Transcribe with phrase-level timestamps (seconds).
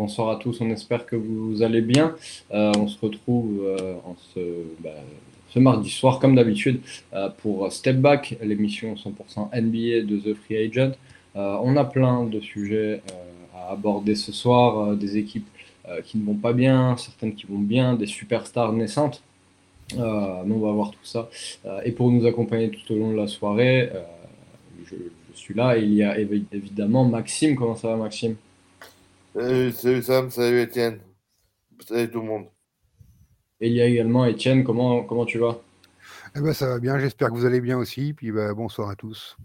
[0.00, 2.14] bonsoir à tous, on espère que vous allez bien.
[2.54, 3.96] Euh, on se retrouve euh,
[4.82, 4.94] bah,
[5.52, 6.80] ce, mardi soir, comme d'habitude,
[7.12, 10.92] euh, pour Step Back, l'émission 100% NBA de The Free Agent.
[11.34, 13.02] on a plein de sujets
[13.54, 15.50] à aborder ce soir, des équipes
[16.06, 19.22] qui ne vont pas bien, certaines qui vont bien, des superstars naissantes.
[19.98, 21.28] on va voir tout ça.
[21.84, 23.90] et pour nous accompagner tout au long de la soirée,
[24.86, 24.96] je,
[25.34, 27.54] suis là il y a évidemment Maxime.
[27.54, 28.36] Comment ça va, Maxime?
[29.32, 30.98] Salut, salut Sam, salut Étienne.
[31.86, 32.46] Salut tout le monde.
[33.60, 35.60] Et il y a également Étienne, comment, comment tu vas?
[36.36, 38.12] Eh ben, Ça va bien, j'espère que vous allez bien aussi.
[38.12, 39.36] Puis ben, bonsoir à tous.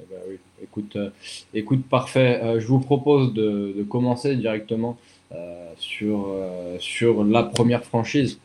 [0.00, 0.38] Eh ben, oui.
[0.62, 1.10] écoute, euh,
[1.52, 2.40] écoute, parfait.
[2.42, 4.98] Euh, je vous propose de, de commencer directement
[5.32, 6.28] euh, sur,
[6.78, 8.38] sur la première franchise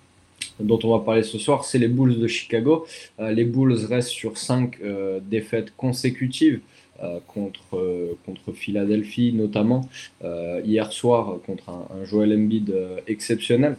[0.59, 2.87] dont on va parler ce soir, c'est les Bulls de Chicago.
[3.19, 4.79] les Bulls restent sur cinq
[5.23, 6.61] défaites consécutives.
[7.03, 9.89] Euh, contre, euh, contre Philadelphie notamment,
[10.23, 12.71] euh, hier soir contre un, un Joel Embiid
[13.07, 13.75] exceptionnel.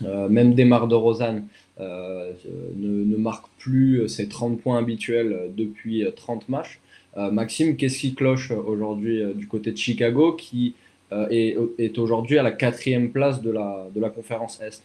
[0.00, 1.46] même Demar de Rosanne
[1.78, 6.80] ne, ne, marque plus ses 30 points habituels depuis 30 matchs.
[7.16, 10.74] Maxime, qu'est-ce qui cloche aujourd'hui du côté de Chicago qui
[11.12, 14.82] est, est aujourd'hui à la quatrième place de la, de la conférence Est?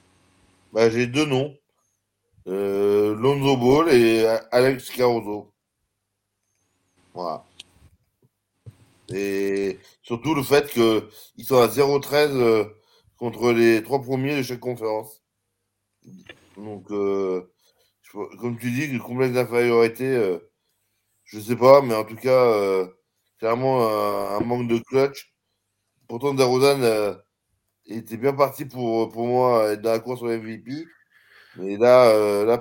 [0.73, 1.53] Bah, J'ai deux noms.
[2.45, 5.47] Lonzo Ball et Alex Caruso.
[7.13, 7.44] Voilà.
[9.14, 12.66] Et surtout le fait qu'ils sont à 0-13 euh,
[13.17, 15.23] contre les trois premiers de chaque conférence.
[16.58, 17.52] Donc, euh,
[18.39, 20.39] comme tu dis, le complexe d'infériorité, euh,
[21.25, 22.88] je sais pas, mais en tout cas,
[23.39, 25.34] clairement un, manque de clutch.
[26.08, 27.17] Pourtant, DeRozan
[27.88, 30.86] était bien parti pour, pour moi être dans la course au MVP.
[31.58, 32.58] Mais là, là,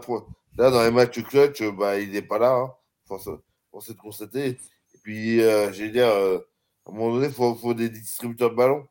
[0.70, 2.54] dans les matchs clutch, bah, il n'est pas là.
[2.54, 2.72] Hein,
[3.06, 3.28] force,
[3.70, 4.58] force de constater.
[5.04, 6.38] Puis, euh, j'ai dire, euh,
[6.86, 8.86] à un moment donné, il faut, faut, des distributeurs de ballons.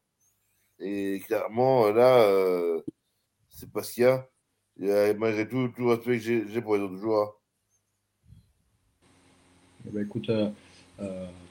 [0.79, 2.83] Et clairement, euh, là,
[3.49, 4.29] c'est pas ce qu'il y a.
[4.79, 7.39] Et, malgré tout, tout respect que j'ai pour les autres joueurs.
[9.87, 10.31] Eh ben, écoute,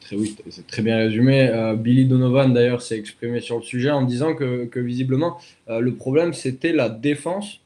[0.01, 0.17] très,
[0.51, 1.75] c'est très bien résumé.
[1.79, 6.35] Billy Donovan, d'ailleurs, s'est exprimé sur le sujet en disant que, que visiblement, le problème,
[6.35, 7.61] c'était la défense,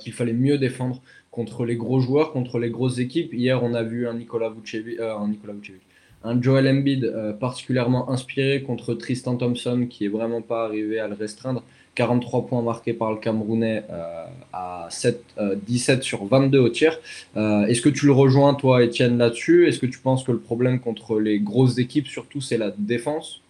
[0.00, 1.00] qu'il fallait mieux défendre
[1.30, 3.32] contre les gros joueurs, contre les grosses équipes.
[3.32, 5.82] Hier, on a vu un Nicolas Vucevic, un Nicolas Vucevic,
[6.24, 11.08] un Joel Embiid euh, particulièrement inspiré contre Tristan Thompson qui est vraiment pas arrivé à
[11.08, 11.62] le restreindre.
[11.96, 15.22] 43 points marqués par le Camerounais euh, à 7,
[15.66, 16.98] 17 euh, sur 22 au tir.
[17.34, 19.66] Est-ce que tu le rejoins, toi, Étienne, là-dessus?
[19.66, 23.42] Est-ce que tu penses que le problème contre les grosses équipes, surtout, c'est la défense?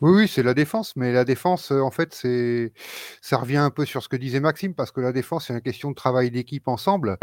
[0.00, 2.72] Oui, oui, c'est la défense, mais la défense, en fait, c'est
[3.20, 5.60] ça revient un peu sur ce que disait Maxime, parce que la défense, c'est une
[5.60, 7.16] question de travail d'équipe ensemble,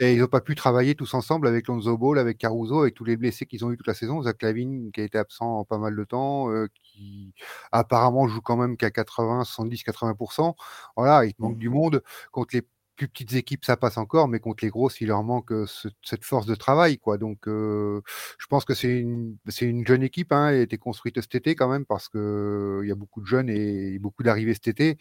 [0.00, 3.04] et ils n'ont pas pu travailler tous ensemble avec Lonzo Ball, avec Caruso, avec tous
[3.04, 4.22] les blessés qu'ils ont eu toute la saison.
[4.22, 7.34] Zach Lavine, qui a été absent pas mal de temps, qui
[7.70, 10.54] apparemment joue quand même qu'à 80, 70, 80%
[10.96, 12.62] Voilà, il manque du monde contre les
[13.08, 15.52] petites équipes, ça passe encore, mais contre les grosses, il leur manque
[16.02, 17.18] cette force de travail, quoi.
[17.18, 21.34] Donc, je pense que c'est une, une jeune équipe, hein, elle a été construite cet
[21.34, 24.68] été quand même, parce que il y a beaucoup de jeunes et beaucoup d'arrivées cet
[24.68, 24.98] été.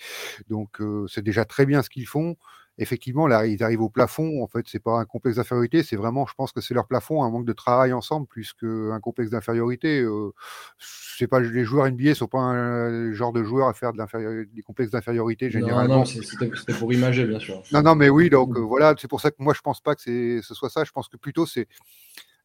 [0.50, 2.36] Donc, c'est déjà très bien ce qu'ils font
[2.82, 4.44] effectivement, là, ils arrivent au plafond.
[4.44, 7.24] En fait, c'est pas un complexe d'infériorité, c'est vraiment, je pense que c'est leur plafond,
[7.24, 10.02] un manque de travail ensemble, plus qu'un complexe d'infériorité.
[10.02, 10.32] Euh,
[10.80, 14.62] c'est pas les joueurs NBA sont pas un genre de joueurs à faire de des
[14.64, 16.00] complexes d'infériorité généralement.
[16.00, 17.62] Non, c'était pour imager, bien sûr.
[17.72, 19.96] Non, non, mais oui, donc euh, voilà, c'est pour ça que moi je pense pas
[19.96, 20.84] que ce soit ça.
[20.84, 21.68] Je pense que plutôt c'est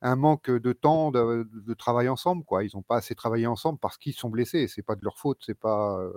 [0.02, 2.44] un manque de temps de, travail ensemble.
[2.44, 2.64] Quoi.
[2.64, 4.68] Ils n'ont pas assez travaillé ensemble parce qu'ils sont blessés.
[4.68, 5.38] C'est pas de leur faute.
[5.44, 6.12] C'est pas euh,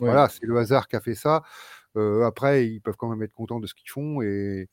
[0.00, 1.42] voilà, c'est le hasard qui a fait ça.
[1.96, 4.68] Euh, après, ils peuvent quand même être contents de ce qu'ils font et,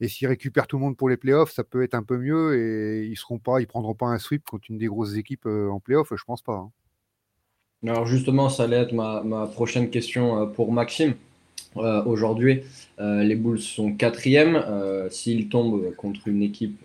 [0.00, 2.58] et s'ils récupèrent tout le monde pour les playoffs, ça peut être un peu mieux
[2.58, 5.68] et ils seront pas, ils prendront pas un sweep contre une des grosses équipes euh,
[5.70, 6.54] en playoffs, je pense pas.
[6.54, 6.70] Hein.
[7.86, 11.14] Alors justement, ça allait être ma, ma prochaine question euh, pour Maxime.
[12.06, 12.62] Aujourd'hui,
[12.98, 14.64] les Bulls sont quatrième.
[15.10, 16.80] s'ils tombent contre une équipe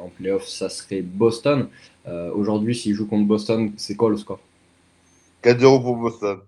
[0.00, 1.68] en playoffs, ça serait Boston.
[2.06, 4.40] Aujourd'hui, s'ils jouent contre Boston, c'est quoi le score
[5.42, 6.38] 4-0 pour Boston.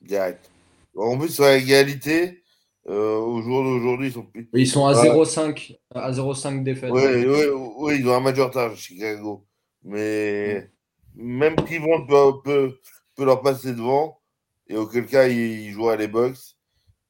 [0.00, 0.51] Direct.
[0.96, 2.42] En plus, sur l'égalité,
[2.88, 6.90] euh, au jour d'aujourd'hui, ils sont Ils sont à 0,5 à 0,5 défaites.
[6.90, 7.46] Oui, oui,
[7.76, 9.46] oui, ils ont un match de retard, Chicago.
[9.82, 10.70] Mais
[11.14, 12.80] même Cleveland peut, peut,
[13.14, 14.20] peut, leur passer devant.
[14.68, 16.56] Et auquel cas, ils, jouent à les Bucks.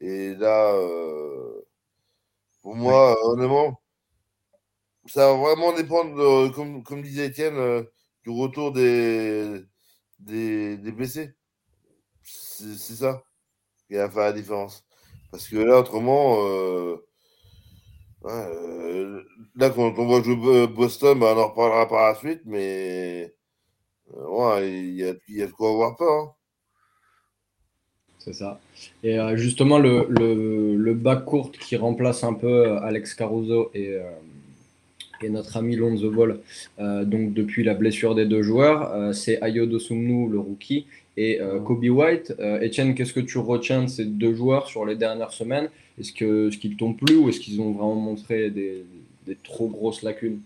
[0.00, 1.62] Et là, euh,
[2.60, 3.80] pour moi, honnêtement,
[5.06, 7.82] ça va vraiment dépendre, comme, comme disait Étienne, euh,
[8.24, 9.62] du retour des,
[10.18, 11.34] des, des blessés.
[12.22, 13.22] C'est ça
[13.92, 14.84] qui va faire la différence.
[15.30, 16.96] Parce que là, autrement, euh,
[18.24, 19.22] euh,
[19.54, 23.34] là, quand on voit jouer Boston, bah, on en reparlera par la suite, mais
[24.14, 26.12] ouais, il y a, de quoi avoir peur.
[26.12, 26.32] Hein.
[28.18, 28.60] C'est ça.
[29.02, 33.98] Et justement, le, le, le court qui remplace un peu Alex Caruso et,
[35.22, 36.38] et notre ami Lonzo Ball,
[36.78, 40.86] donc depuis la blessure des deux joueurs, c'est Ayo Dosumnu, le rookie,
[41.16, 42.34] et Kobe White.
[42.38, 45.68] Etienne, qu'est-ce que tu retiens de ces deux joueurs sur les dernières semaines?
[45.98, 48.84] Est-ce qu'ils ce t'ont plu ou est-ce qu'ils ont vraiment montré des,
[49.26, 50.40] des trop grosses lacunes?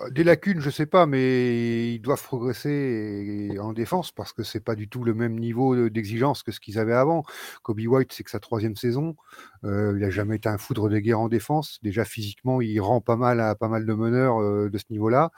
[0.00, 4.64] Euh, des lacunes, je sais pas, mais ils doivent progresser en défense parce que c'est
[4.64, 7.24] pas du tout le même niveau d'exigence que ce qu'ils avaient avant.
[7.62, 9.16] Kobe White, c'est que sa troisième saison.
[9.64, 11.78] Euh, il a jamais été un foudre de guerre en défense.
[11.82, 15.30] Déjà physiquement, il rend pas mal à pas mal de meneurs euh, de ce niveau-là.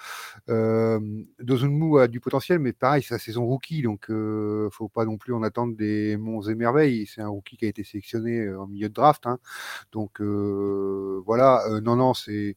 [0.48, 1.00] Euh,
[1.40, 5.16] Dozunmu a du potentiel, mais pareil, c'est sa saison rookie, donc euh, faut pas non
[5.19, 7.06] plus en attendre des monts et merveilles.
[7.06, 9.38] C'est un rookie qui a été sélectionné en milieu de draft, hein.
[9.92, 11.64] donc voilà.
[11.82, 12.56] non, non, c'est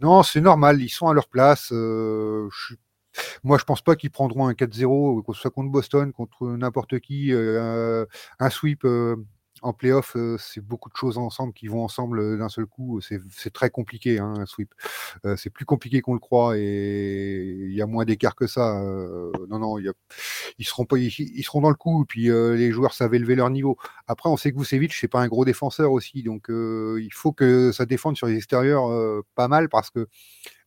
[0.00, 0.80] non, c'est normal.
[0.82, 1.68] Ils sont à leur place.
[1.70, 2.76] je suis
[3.42, 7.00] moi, je pense pas qu'ils prendront un 4-0, que ce soit contre Boston, contre n'importe
[7.00, 8.86] qui, un sweep
[9.62, 13.00] en playoff, euh, c'est beaucoup de choses ensemble qui vont ensemble euh, d'un seul coup.
[13.00, 14.74] C'est très compliqué, hein, un sweep.
[15.24, 18.80] Euh, c'est plus compliqué qu'on le croit et il y a moins d'écart que ça.
[19.48, 19.78] non, non,
[20.58, 22.04] ils seront pas, ils, seront dans le coup.
[22.06, 23.76] Puis les joueurs savent élever leur niveau.
[24.06, 27.72] Après, on sait que Vucevic c'est pas un gros défenseur aussi, donc il faut que
[27.72, 30.08] ça défende sur les extérieurs pas mal parce que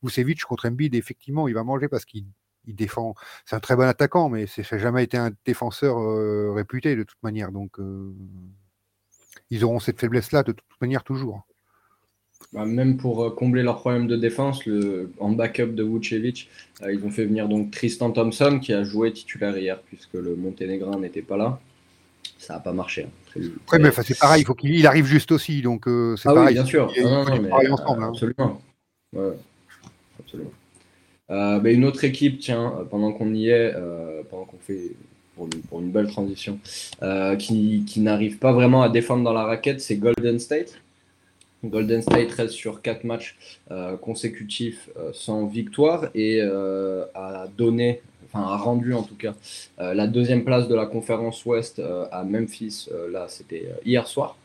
[0.04, 2.26] Vucevic contre Embiid, effectivement, il va manger parce qu'il
[2.68, 3.16] il défend.
[3.46, 5.98] C'est un très bon attaquant, mais ça n'a jamais été un défenseur
[6.54, 7.52] réputé de toute manière.
[7.52, 7.80] Donc,
[9.52, 11.46] ils auront cette faiblesse-là de toute manière toujours.
[12.54, 16.50] Bah, même pour euh, combler leur problème de défense, le, en backup de Vucevic,
[16.82, 20.36] euh, ils ont fait venir donc Tristan Thompson qui a joué titulaire hier puisque le
[20.36, 21.60] Monténégrin n'était pas là.
[22.38, 23.08] Ça n'a pas marché.
[23.38, 23.78] Hein.
[23.80, 26.48] mais c'est pareil, il faut qu'il arrive juste aussi, donc euh, c'est ah pareil.
[26.50, 26.92] Oui, bien sûr.
[27.72, 28.62] ensemble, Absolument.
[30.20, 30.52] absolument.
[31.30, 33.74] Bah, une autre équipe, tiens, pendant qu'on y est,
[34.30, 34.96] pendant qu'on fait
[35.36, 36.60] pour une, belle transition,
[37.02, 40.80] euh, qui, n'arrive pas vraiment à défendre dans la raquette, c'est Golden State.
[41.64, 43.38] Golden State reste sur 4 matchs
[43.70, 49.36] euh, consécutifs euh, sans victoire et a donné, enfin a rendu en tout cas,
[49.78, 51.82] la deuxième place de la conférence Ouest
[52.12, 52.90] à Memphis.
[53.12, 54.38] là, c'était hier soir.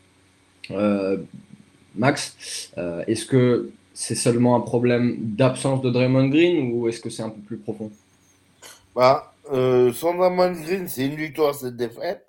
[1.95, 2.71] Max,
[3.07, 7.31] est-ce que c'est seulement un problème d'absence de Draymond Green ou est-ce que c'est un
[7.31, 7.91] peu plus profond?
[8.95, 12.25] Bah, euh, Green, c'est une victoire, cette défaite.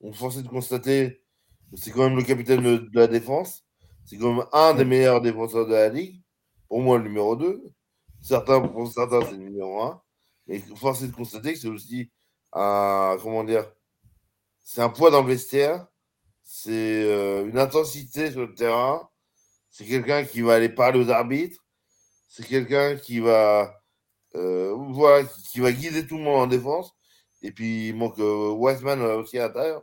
[0.00, 1.22] On force de constater
[1.70, 3.64] que c'est quand même le capitaine de, la défense.
[4.04, 6.22] C'est quand même un des meilleurs défenseurs de la ligue.
[6.68, 7.62] Pour moi, le numéro 2.
[8.22, 10.02] Certains, pour certains, c'est le numéro 1.
[10.46, 12.10] Mais force de constater que c'est aussi
[12.52, 13.16] un.
[13.22, 13.66] Comment dire
[14.62, 15.26] C'est un poids dans.
[16.48, 19.08] C'est euh, une intensité sur le terrain.
[19.70, 21.64] C'est quelqu'un qui va aller parler aux arbitres.
[22.28, 23.74] C'est quelqu'un qui va
[24.36, 26.94] euh, qui va guider tout le monde en défense.
[27.42, 29.82] Et puis il manque euh, Wiseman euh, aussi à l'intérieur.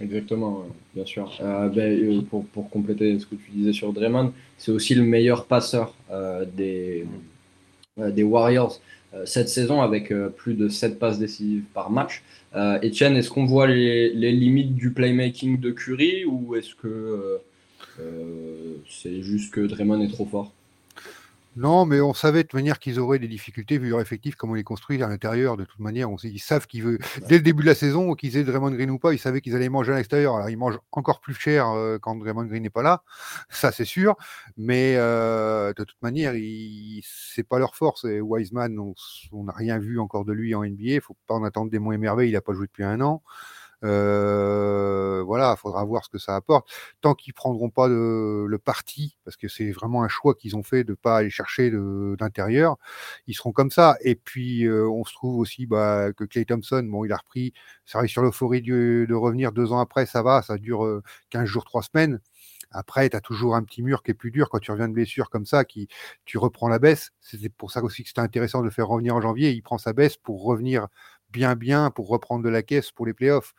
[0.00, 0.64] Exactement,
[0.94, 1.30] bien sûr.
[1.40, 5.94] Ben, pour, pour, compléter ce que tu disais sur Draymond, c'est aussi le meilleur passeur
[6.56, 7.06] des,
[7.98, 8.80] des Warriors
[9.26, 12.22] cette saison avec plus de 7 passes décisives par match.
[12.54, 17.40] Etienne, est-ce qu'on voit les, les, limites du playmaking de Curry ou est-ce que
[18.88, 20.52] c'est juste que Draymond est trop fort?
[21.54, 24.54] Non, mais on savait de toute manière qu'ils auraient des difficultés vu leur effectif, comment
[24.54, 25.58] les construire à l'intérieur.
[25.58, 26.98] De toute manière, on, ils savent qu'ils veulent.
[27.28, 29.54] Dès le début de la saison, qu'ils aient Draymond Green ou pas, ils savaient qu'ils
[29.54, 30.36] allaient manger à l'extérieur.
[30.36, 33.02] Alors, ils mangent encore plus cher euh, quand Draymond Green n'est pas là,
[33.50, 34.16] ça c'est sûr.
[34.56, 36.32] Mais euh, de toute manière,
[37.02, 38.04] c'est pas leur force.
[38.04, 38.78] Et Wiseman,
[39.32, 40.84] on n'a rien vu encore de lui en NBA.
[40.84, 42.30] Il faut pas en attendre des mots émerveillés.
[42.30, 43.22] Il n'a pas joué depuis un an.
[43.84, 46.68] Euh, voilà, il faudra voir ce que ça apporte.
[47.00, 50.84] Tant qu'ils prendront pas le parti, parce que c'est vraiment un choix qu'ils ont fait
[50.84, 52.76] de pas aller chercher d'intérieur,
[53.26, 53.96] ils seront comme ça.
[54.02, 57.52] Et puis euh, on se trouve aussi bah, que Clay Thompson, bon, il a repris,
[57.86, 61.42] ça arrive sur l'euphorie de, de revenir deux ans après, ça va, ça dure 15
[61.42, 62.20] euh, jours, 3 semaines.
[62.72, 64.94] Après, tu as toujours un petit mur qui est plus dur quand tu reviens de
[64.94, 65.88] blessure comme ça, qui
[66.24, 67.10] tu reprends la baisse.
[67.20, 69.50] C'est pour ça aussi que c'était intéressant de faire revenir en janvier.
[69.50, 70.88] Il prend sa baisse pour revenir
[71.32, 73.54] bien bien pour reprendre de la caisse pour les playoffs.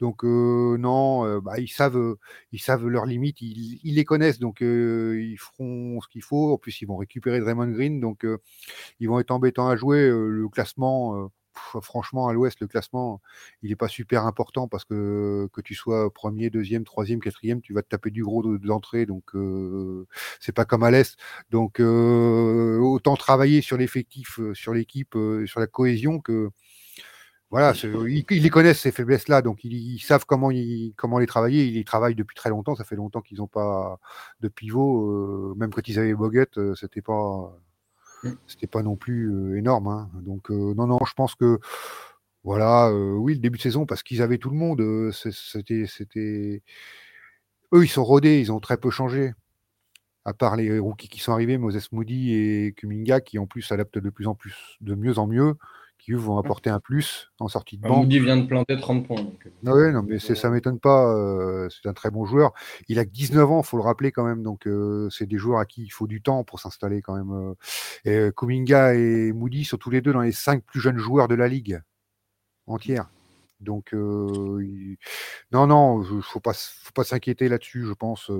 [0.00, 2.16] Donc non, bah, ils savent,
[2.52, 6.52] ils savent leurs limites, ils, les connaissent, donc ils feront ce qu'il faut.
[6.52, 8.26] En plus, ils vont récupérer Draymond Green, donc
[9.00, 10.08] ils vont être embêtants à jouer.
[10.08, 11.30] le classement.
[11.82, 13.20] franchement, à l'Ouest, le classement,
[13.62, 17.72] il n'est pas super important parce que que tu sois premier, deuxième, troisième, quatrième, tu
[17.74, 19.32] vas te taper du gros d'entrée, donc
[20.40, 21.16] c'est pas comme à l'Est.
[21.50, 25.16] Donc autant travailler sur l'effectif, sur l'équipe,
[25.46, 26.50] sur la cohésion que
[27.50, 30.50] voilà, ils, les connaissent ces faiblesses-là, donc ils, savent comment,
[30.96, 31.64] comment les travailler.
[31.64, 32.74] Ils y travaillent depuis très longtemps.
[32.74, 33.98] Ça fait longtemps qu'ils n'ont pas
[34.40, 35.10] de pivot.
[35.10, 37.58] Euh, même quand ils avaient Boguette, euh, c'était pas
[38.24, 38.32] Mm.
[38.46, 39.88] C'était pas non plus énorme.
[39.88, 40.10] Hein.
[40.22, 41.58] Donc, non, non, je pense que
[42.44, 46.62] voilà, oui, le début de saison, parce qu'ils avaient tout le monde, c'était, c'était.
[47.72, 49.32] Eux, ils sont rodés, ils ont très peu changé.
[50.24, 53.98] À part les rookies qui sont arrivés, Moses Moody et Kuminga, qui en plus s'adaptent
[53.98, 55.54] de plus en plus, de mieux en mieux,
[56.16, 56.38] vont mmh.
[56.38, 57.98] apporter un plus en sortie de banc.
[57.98, 59.22] Moody vient de planter 30 points.
[59.22, 59.48] Donc...
[59.66, 61.68] Ah ouais, non, mais ça m'étonne pas.
[61.70, 62.52] c'est un très bon joueur.
[62.88, 64.42] Il a que 19 ans, il faut le rappeler quand même.
[64.42, 64.68] Donc,
[65.10, 67.54] c'est des joueurs à qui il faut du temps pour s'installer quand même.
[68.04, 71.34] Et Kuminga et Moody sont tous les deux dans les 5 plus jeunes joueurs de
[71.34, 71.80] la ligue
[72.66, 73.08] entière.
[73.60, 78.30] Donc, non, non, il ne faut pas, faut pas s'inquiéter là-dessus, je pense.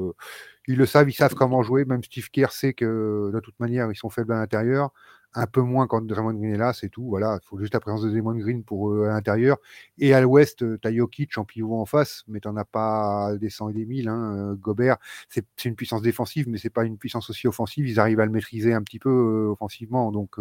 [0.69, 1.85] ils le savent, ils savent comment jouer.
[1.85, 4.93] Même Steve Kerr sait que de toute manière, ils sont faibles à l'intérieur.
[5.35, 7.07] Un peu moins quand Draymond Green est là, c'est tout.
[7.07, 9.59] Voilà, il faut juste la présence de Draymond Green pour à l'intérieur.
[9.99, 13.37] Et à l'ouest, tu as Jokic en pivot en face, mais tu n'en as pas
[13.39, 14.09] des 100 et des 1000.
[14.09, 14.55] Hein.
[14.55, 14.97] Gobert,
[15.29, 17.87] c'est une puissance défensive, mais c'est pas une puissance aussi offensive.
[17.87, 20.13] Ils arrivent à le maîtriser un petit peu offensivement.
[20.13, 20.37] Donc,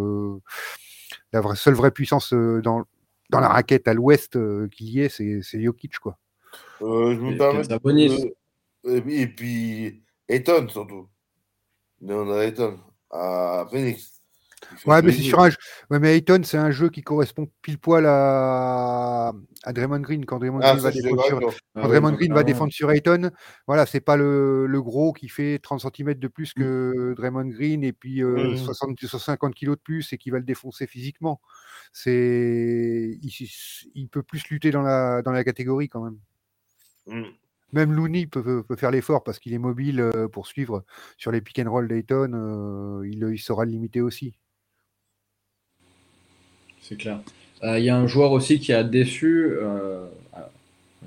[1.34, 2.86] la seule vraie puissance dans,
[3.30, 6.18] dans la raquette à l'ouest euh, qu'il y ait, c'est Jokic, quoi.
[6.82, 8.34] Euh, je me permets.
[9.14, 11.08] et puis, Eton, surtout.
[12.02, 12.80] On a Eton
[13.12, 14.18] à Phoenix.
[14.86, 15.58] Ouais, mais c'est sur un jeu.
[15.90, 19.32] Ouais, mais Ayton, c'est un jeu qui correspond pile poil à,
[19.64, 20.26] à Draymond Green.
[20.26, 21.40] Quand Draymond ah, Green, va, défendre sur...
[21.76, 23.32] Quand Draymond Green va défendre sur Ayton,
[23.68, 27.84] voilà, c'est pas le, le, gros qui fait 30 cm de plus que Draymond Green
[27.84, 31.40] et puis euh, 60, 50 kg de plus et qui va le défoncer physiquement.
[31.94, 33.50] C'est, il,
[33.96, 36.20] il, peut plus lutter dans la, dans la catégorie quand même.
[37.08, 37.32] Mm.
[37.74, 40.86] Même Looney peut, peut faire l'effort parce qu'il est mobile euh, pour suivre
[41.18, 42.32] sur les pick and roll d'Ayton.
[42.34, 44.34] Euh, il, il saura le limiter aussi.
[46.82, 47.20] C'est clair.
[47.64, 49.58] Euh, il y a un joueur aussi qui a déçu,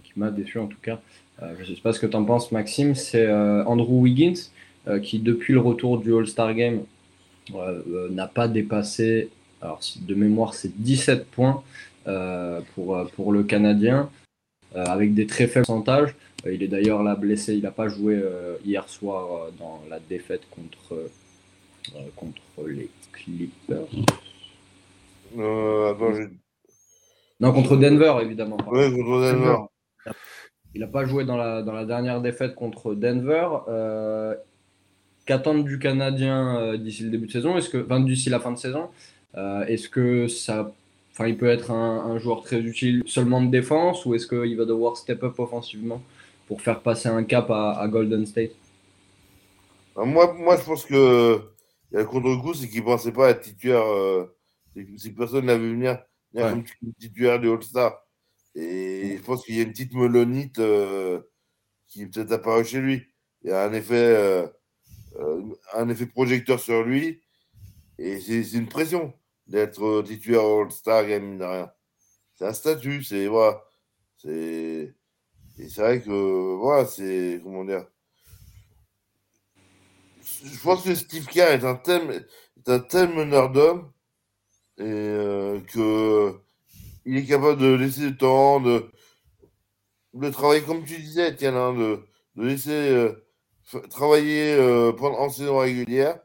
[0.03, 1.01] qui m'a déçu en tout cas.
[1.41, 2.95] je ne sais pas ce que tu en penses, Maxime.
[2.95, 4.51] C'est Andrew Wiggins
[5.03, 6.83] qui, depuis le retour du All-Star Game,
[8.11, 9.31] n'a pas dépassé
[9.63, 11.63] alors, de mémoire, c'est 17 points
[12.07, 14.11] euh, pour, euh, pour le Canadien,
[14.75, 16.15] euh, avec des très faibles pourcentages.
[16.47, 18.23] il est d'ailleurs là blessé, il n'a pas joué
[18.65, 21.11] hier soir dans la défaite contre,
[22.17, 23.87] contre les Clippers.
[27.41, 28.57] Non, contre Denver, évidemment.
[28.71, 29.57] Oui, contre Denver.
[30.75, 33.47] Il n'a pas joué dans la, dans la dernière défaite contre Denver.
[35.27, 37.59] Qu'attendre du Canadien d'ici le début de saison?
[37.59, 40.73] Est-ce que, enfin, d'ici la fin de saison euh, est-ce que ça,
[41.13, 44.65] enfin, il peut être un, joueur très utile seulement de défense ou est-ce qu'il va
[44.65, 46.03] devoir step up offensivement
[46.47, 48.53] pour faire passer un cap à, Golden State?
[49.99, 51.41] Euh, moi, moi, je pense que
[51.93, 53.85] il y a le contre-coup, c'est qu'il ne pensait pas être titulaire.
[53.85, 54.27] Euh,
[54.97, 55.99] si personne ne vu venir,
[56.33, 56.65] venir comme
[56.99, 58.01] titulaire du All-Star.
[58.55, 60.61] Et je pense qu'il y a une petite melonite
[61.89, 63.03] qui est peut-être apparue chez lui.
[63.43, 64.49] Il y a un effet,
[65.75, 67.21] un effet projecteur sur lui.
[67.99, 69.13] Et c'est une pression
[69.51, 71.73] d'être titulaire All-Star Game, de rien.
[72.37, 73.27] C'est un statut, c'est.
[73.27, 73.63] Voilà.
[74.17, 74.95] C'est.
[75.59, 76.57] C'est vrai que.
[76.57, 77.41] Voilà, c'est.
[77.43, 77.85] Comment dire
[80.23, 82.27] Je pense que Steve Kerr est un tel,
[82.57, 83.93] est un tel meneur d'hommes
[84.79, 86.41] et euh, que
[87.05, 88.91] il est capable de laisser le temps, de,
[90.31, 92.01] travailler comme tu disais, tiens, hein, de,
[92.37, 93.13] de, laisser euh,
[93.91, 96.21] travailler euh, en saison régulière,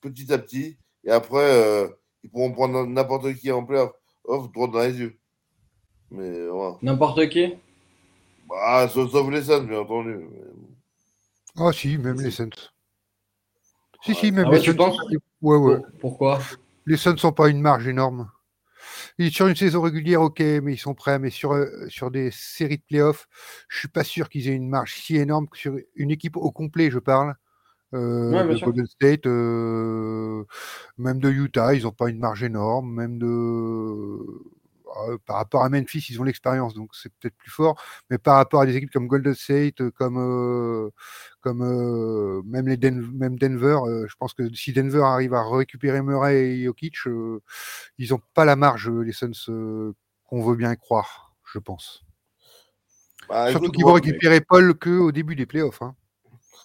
[0.00, 1.88] petit à petit, et après, euh,
[2.28, 3.92] ils pourront prendre n'importe qui en playoff,
[4.24, 5.18] off, droit dans les yeux.
[6.10, 6.76] Mais voilà.
[6.82, 7.54] N'importe qui?
[8.48, 10.26] Bah, sauf, les Suns, bien entendu.
[11.56, 12.50] Ah, si, même les Suns.
[14.02, 14.76] Si, si, même ah les Suns.
[15.40, 15.78] Ouais, ouais.
[16.00, 16.38] Pourquoi?
[16.84, 18.30] Les Suns sont pas une marge énorme.
[19.30, 21.18] sur une saison régulière, ok, mais ils sont prêts.
[21.18, 23.26] Mais sur, euh, sur des séries de playoffs,
[23.68, 26.50] je suis pas sûr qu'ils aient une marge si énorme que sur une équipe au
[26.50, 27.34] complet, je parle.
[27.94, 30.44] Euh, de Golden State, euh,
[30.98, 34.18] même de Utah, ils n'ont pas une marge énorme, même de
[34.94, 37.82] ah, par rapport à Memphis, ils ont l'expérience, donc c'est peut-être plus fort.
[38.10, 40.90] Mais par rapport à des équipes comme Golden State, comme, euh,
[41.40, 46.64] comme même, les même Denver, je pense que si Denver arrive à récupérer Murray et
[46.64, 46.96] Jokic,
[47.96, 49.94] ils n'ont pas la marge, les Suns,
[50.26, 52.04] qu'on veut bien croire, je pense.
[53.28, 55.82] Bah, Surtout qu'ils vont récupérer Paul que au début des playoffs.
[55.82, 55.94] Hein.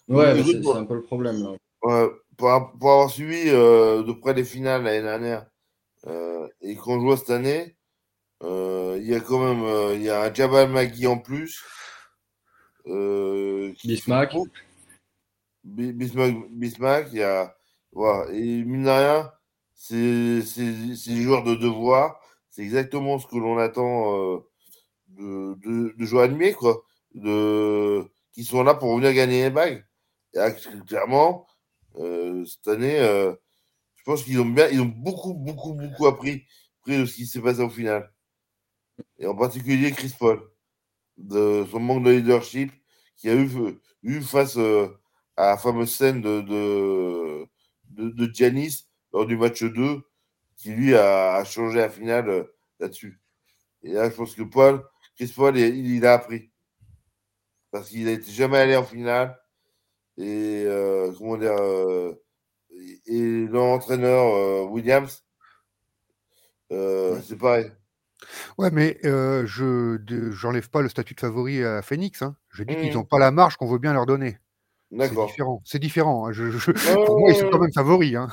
[0.07, 1.57] Ouais, c'est un peu le problème.
[1.81, 2.09] Là.
[2.37, 5.45] pour, avoir suivi euh, de près les finales l'année dernière
[6.07, 7.77] euh, et qu'on joue cette année,
[8.43, 11.63] euh, il y a quand même il y a un Jabal Magui en plus.
[12.85, 14.35] Bismack.
[15.63, 17.55] Bismack, Bismack, il y a.
[17.93, 18.29] Voilà.
[18.33, 19.31] Et mine de rien,
[19.73, 20.41] c'est
[21.13, 22.19] des joueurs de devoir.
[22.49, 24.43] C'est exactement ce que l'on attend
[25.07, 26.83] de, de, de joueurs animés, quoi.
[27.15, 29.85] De, qui sont là pour venir gagner les bagues.
[30.35, 30.39] Et
[30.87, 31.47] clairement,
[31.97, 33.33] euh, cette année, euh,
[33.95, 36.45] je pense qu'ils ont bien, ils ont beaucoup, beaucoup, beaucoup appris,
[36.87, 38.11] de ce qui s'est passé au final.
[39.17, 40.41] Et en particulier Chris Paul,
[41.17, 42.71] de son manque de leadership
[43.15, 43.49] qui a eu,
[44.01, 44.87] eu face euh,
[45.37, 47.47] à la fameuse scène de, de,
[47.89, 48.69] de,
[49.13, 50.01] lors du match 2,
[50.57, 52.43] qui lui a, changé la finale euh,
[52.79, 53.21] là-dessus.
[53.83, 54.83] Et là, je pense que Paul,
[55.15, 56.51] Chris Paul, il, il a appris.
[57.71, 59.37] Parce qu'il n'était jamais allé en finale.
[60.17, 61.55] Et euh, comment dire,
[63.05, 65.23] et l'entraîneur Williams,
[66.69, 67.71] c'est pareil.
[68.57, 69.97] Ouais, mais je
[70.31, 72.21] j'enlève pas le statut de favori à Phoenix.
[72.21, 72.35] Hein.
[72.49, 73.07] Je dis qu'ils n'ont mmh.
[73.07, 74.37] pas la marge qu'on veut bien leur donner.
[74.91, 75.61] C'est différent.
[75.65, 76.27] C'est différent.
[76.27, 76.33] Hein.
[77.05, 78.15] pour moi, ils sont quand même favoris.
[78.15, 78.27] Hein.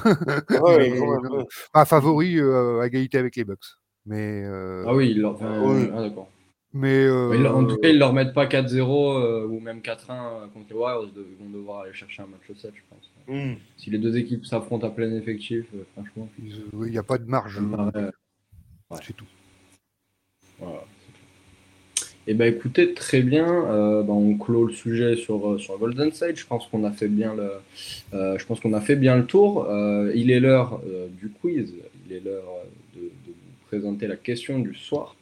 [1.73, 3.65] pas favoris à égalité avec les Bucks.
[4.05, 4.45] Mais
[4.87, 5.39] ah oui, leur...
[5.43, 6.29] ah, d'accord.
[6.73, 10.77] Mais en tout cas, ils ne leur mettent pas 4-0 ou même 4-1 contre les
[10.77, 11.09] Warriors.
[11.17, 13.11] Ils vont devoir aller chercher un match 7, je pense.
[13.27, 13.55] Mmh.
[13.77, 16.29] Si les deux équipes s'affrontent à plein effectif, franchement.
[16.39, 17.61] Il n'y a pas de marge.
[19.03, 19.27] C'est tout.
[20.59, 20.85] Voilà.
[22.27, 23.47] Et eh ben écoutez, très bien.
[23.49, 26.37] Euh, ben, on clôt le sujet sur, euh, sur Golden State.
[26.37, 27.53] Je pense qu'on a fait bien le,
[28.13, 29.67] euh, je pense qu'on a fait bien le tour.
[30.15, 30.81] il est l'heure
[31.19, 31.75] du quiz.
[32.07, 32.45] Il est l'heure
[32.95, 33.33] de, vous
[33.67, 35.17] présenter la question du soir.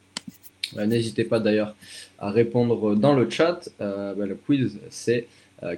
[0.77, 1.75] N'hésitez pas d'ailleurs
[2.19, 3.69] à répondre dans le chat.
[3.79, 5.27] Ben, le quiz, c'est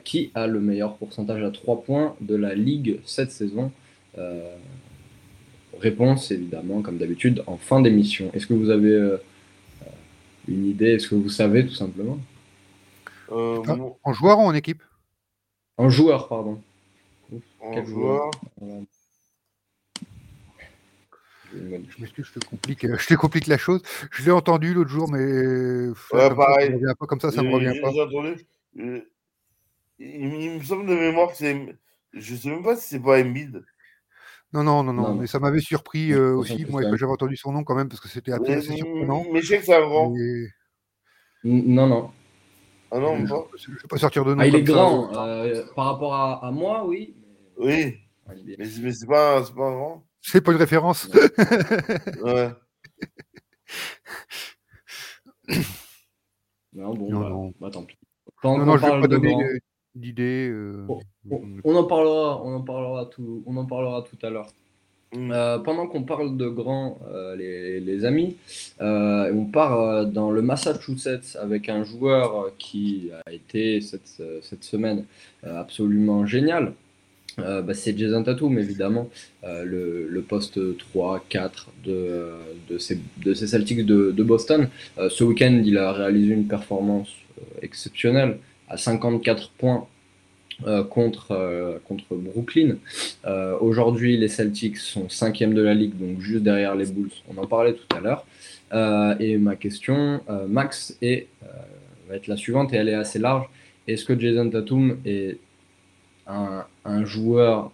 [0.04, 3.72] qui a le meilleur pourcentage à 3 points de la ligue cette saison?
[5.78, 8.30] Réponse évidemment, comme d'habitude, en fin d'émission.
[8.34, 9.16] Est-ce que vous avez
[10.48, 10.94] une idée?
[10.94, 12.18] Est-ce que vous savez tout simplement?
[13.32, 13.62] Euh,
[14.02, 14.82] En joueur ou en équipe?
[15.76, 16.60] En joueur, pardon.
[17.60, 18.30] En joueur?
[21.52, 23.82] Je m'excuse, je te complique, je te complique la chose.
[24.12, 26.78] Je l'ai entendu l'autre jour, mais ouais, pareil.
[26.84, 27.90] Ça, pas, comme ça, ça me revient pas.
[27.90, 28.36] Entendu.
[28.74, 29.04] Il,
[29.98, 31.76] il, me semble de mémoire que c'est.
[32.12, 33.62] Je sais même pas si c'est pas Embiid.
[34.52, 36.66] Non, non, non, non, mais ça m'avait surpris euh, aussi.
[36.68, 39.24] Moi, j'avais entendu son nom quand même parce que c'était assez surprenant.
[39.32, 40.12] Mais je sais que c'est un grand.
[41.44, 42.10] Non, non.
[42.92, 44.40] Ah non, je ne vais pas sortir de nom.
[44.40, 45.14] Ah, il est grand.
[45.14, 47.14] Euh, par rapport à, à, moi, oui.
[47.56, 47.98] Oui.
[48.28, 50.09] Mais, mais c'est pas, pas un grand.
[50.20, 51.08] C'est pas une référence.
[52.22, 52.50] ouais.
[56.72, 57.54] non, bon, non, bah, non.
[57.60, 57.96] Bah, tant pis.
[58.42, 59.34] Quand non, non, je vais pas donner.
[60.18, 60.86] Euh,
[61.64, 64.48] on, en parlera, on en parlera tout, on en parlera tout à l'heure.
[65.16, 68.36] Euh, pendant qu'on parle de grands, euh, les, amis,
[68.78, 75.04] on part dans le Massachusetts avec un joueur qui a été cette, cette semaine
[75.42, 76.74] absolument génial.
[77.40, 79.08] Bah, c'est Jason Tatum, évidemment,
[79.42, 81.50] le, le, poste 3-4
[81.84, 82.30] de,
[82.68, 84.68] de, ces, Celtics de, Boston.
[84.96, 87.08] ce week-end, il a réalisé une performance
[87.62, 89.86] exceptionnelle à 54 points
[90.66, 92.76] euh, contre, euh, contre Brooklyn.
[93.24, 97.10] Euh, aujourd'hui, les Celtics sont cinquième de la ligue, donc juste derrière les Bulls.
[97.34, 98.26] On en parlait tout à l'heure.
[99.20, 101.28] et ma question, Max, est,
[102.08, 103.46] va être la suivante et elle est assez large.
[103.88, 105.38] Est-ce que Jason Tatum est
[106.30, 107.72] un, un joueur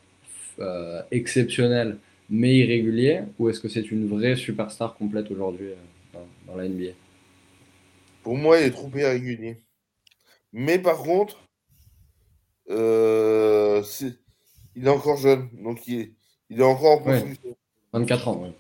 [1.11, 5.71] exceptionnel mais irrégulier ou est-ce que c'est une vraie superstar complète aujourd'hui
[6.13, 6.93] dans, dans la NBA
[8.23, 9.59] Pour moi, il est trop irrégulier.
[10.53, 11.39] Mais par contre,
[12.71, 13.83] euh,
[14.75, 16.13] il est encore jeune, donc il est,
[16.51, 17.57] il est encore en construction.
[17.93, 18.53] 24 ans,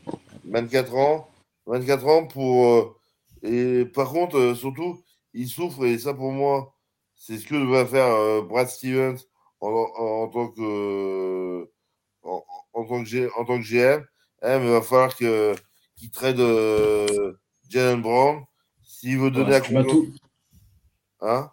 [0.45, 1.31] 24 ans,
[1.67, 2.67] 24 ans pour.
[2.67, 2.97] Euh,
[3.43, 5.03] et par contre, euh, surtout,
[5.35, 6.75] il souffre, et ça pour moi,
[7.15, 9.19] c'est ce que va faire Brad Stevens
[9.74, 11.68] en, tant que.
[12.22, 14.05] En, tant que, en tant que GM,
[14.42, 16.40] hein, il va falloir qu'il trade
[17.68, 18.44] Jalen Brown
[18.83, 20.12] s'il veut donner à tout.
[21.20, 21.50] Hein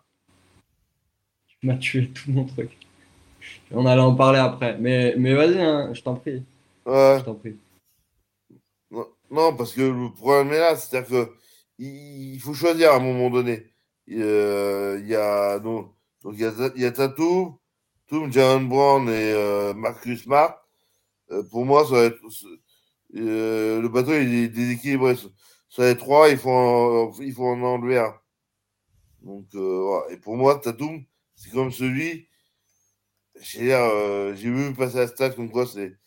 [1.64, 2.78] m'a tué tout mon truc.
[3.72, 4.78] On allait en parler après.
[4.78, 6.44] Mais, mais vas-y, hein, je t'en prie.
[6.86, 7.18] Ouais.
[7.20, 7.58] Je t'en prie.
[9.32, 11.34] Non, parce que le problème est là, c'est-à-dire que
[11.80, 13.66] il faut choisir à un moment donné.
[14.06, 17.58] Il y a donc, donc il y a, il y a Tatou,
[18.08, 20.68] Toum, Jaron Brown et euh, Marcus Smart.
[21.32, 22.20] Euh, pour moi, ça va être,
[23.16, 25.16] euh, le bateau il est déséquilibré.
[25.70, 28.14] Ça va être trois, il faut en, il faut en enlever un.
[29.22, 30.12] Donc, voilà.
[30.12, 31.04] Et pour moi, Tatum,
[31.36, 32.28] c'est comme celui.
[33.42, 35.98] J'ai vu passer la stat comme quoi c'est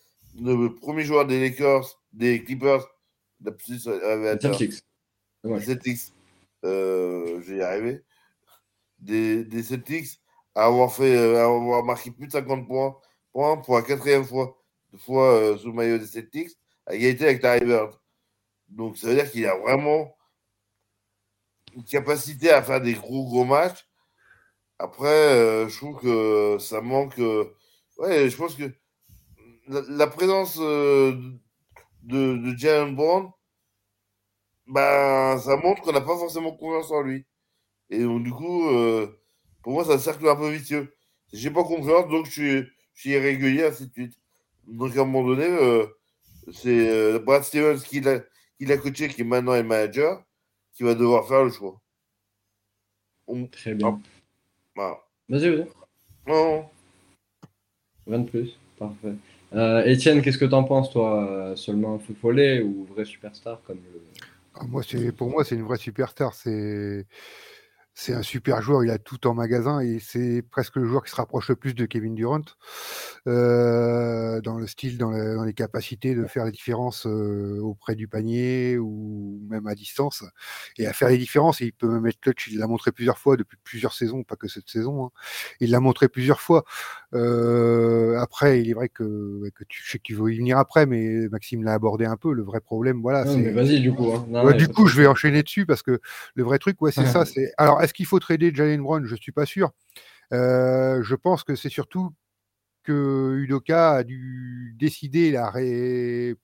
[0.41, 2.87] le premier joueur des Lakers, des Clippers,
[3.43, 4.83] la plus Celtics.
[5.43, 5.61] Ouais.
[5.61, 6.13] Celtics.
[6.65, 8.03] Euh, je vais y arriver.
[8.99, 10.21] Des, des Celtics
[10.57, 12.97] à avoir fait, euh, avoir marqué plus de 50 points,
[13.33, 14.57] points pour la quatrième fois,
[14.99, 16.51] fois euh, sous le maillot des Celtics,
[16.87, 17.93] à égalité avec Larry Bird.
[18.69, 20.17] Donc ça veut dire qu'il a vraiment
[21.75, 23.87] une capacité à faire des gros gros matchs
[24.79, 27.19] après, euh, je trouve que ça manque.
[27.19, 27.45] Euh,
[27.99, 28.65] ouais, je pense que
[29.69, 31.33] la, présence de,
[32.03, 33.31] de Jalen Brown,
[34.67, 37.27] ben, ça montre qu'on n'a pas forcément confiance en lui.
[37.91, 38.69] Et donc, du coup,
[39.67, 40.95] pour moi, c'est un cercle un peu vicieux.
[41.33, 42.59] J'ai pas confiance, donc je suis,
[42.95, 44.17] je suis irrégulier, ainsi de suite.
[44.69, 45.87] Donc, à un moment donné, euh,
[46.53, 50.23] c'est Brad Stevens qui l'a coaché, qui maintenant est manager,
[50.73, 51.81] qui va devoir faire le choix.
[53.51, 54.01] Très bien.
[54.77, 55.67] Vas-y, vas-y.
[56.29, 56.67] Non.
[58.07, 58.57] Rien de plus.
[58.79, 59.17] Parfait.
[59.53, 63.81] Euh, Étienne, qu'est-ce que tu en penses, toi Seulement un footballé ou vrai superstar comme
[64.55, 64.85] ah, moi,
[65.17, 66.35] Pour moi, c'est une vraie superstar.
[66.35, 67.05] C'est
[67.99, 71.11] c'est un super joueur, il a tout en magasin et c'est presque le joueur qui
[71.11, 72.43] se rapproche le plus de Kevin Durant
[73.27, 75.11] euh, dans le style, dans,
[75.43, 80.25] les capacités de faire la différence euh, auprès du panier ou même à distance
[80.77, 81.61] et à faire les différences.
[81.61, 84.47] il peut même être clutch, il l'a montré plusieurs fois depuis plusieurs saisons, pas que
[84.47, 85.07] cette saison.
[85.07, 85.11] Hein.
[85.61, 86.67] Il l'a montré plusieurs fois.
[87.15, 90.59] Euh, après, il est vrai que, que tu, je sais que tu veux y venir
[90.59, 92.35] après, mais Maxime l'a abordé un peu.
[92.35, 93.25] Le vrai problème, voilà.
[93.25, 94.13] Vas-y, du coup.
[94.13, 94.53] Hein.
[94.53, 95.99] du coup, je vais enchaîner dessus parce que
[96.35, 97.25] le vrai truc, ouais, c'est ça.
[97.25, 99.07] C'est alors est-ce qu'il faut trader Jalen Brown?
[99.07, 99.71] Je ne suis pas sûr.
[100.33, 102.11] Euh, je pense que c'est surtout
[102.83, 105.37] que Udoka a dû décider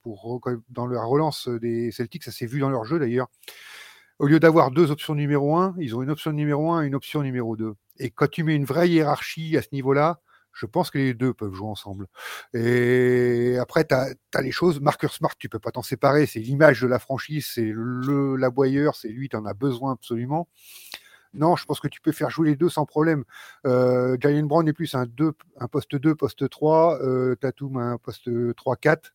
[0.02, 3.28] pour, dans la relance des Celtics, ça s'est vu dans leur jeu d'ailleurs.
[4.18, 6.94] Au lieu d'avoir deux options numéro un, ils ont une option numéro un et une
[6.94, 7.74] option numéro 2.
[7.98, 10.20] Et quand tu mets une vraie hiérarchie à ce niveau-là,
[10.52, 12.06] je pense que les deux peuvent jouer ensemble.
[12.54, 14.80] Et après, tu as, les choses.
[14.80, 16.26] Marcus Smart, tu peux pas t'en séparer.
[16.26, 20.48] C'est l'image de la franchise, c'est le l'aboyeur, c'est lui, tu en as besoin absolument.
[21.34, 23.24] Non, je pense que tu peux faire jouer les deux sans problème.
[23.66, 25.06] Euh, Jalen Brown est plus un,
[25.58, 29.12] un poste 2, poste 3, euh, Tatum un poste 3-4.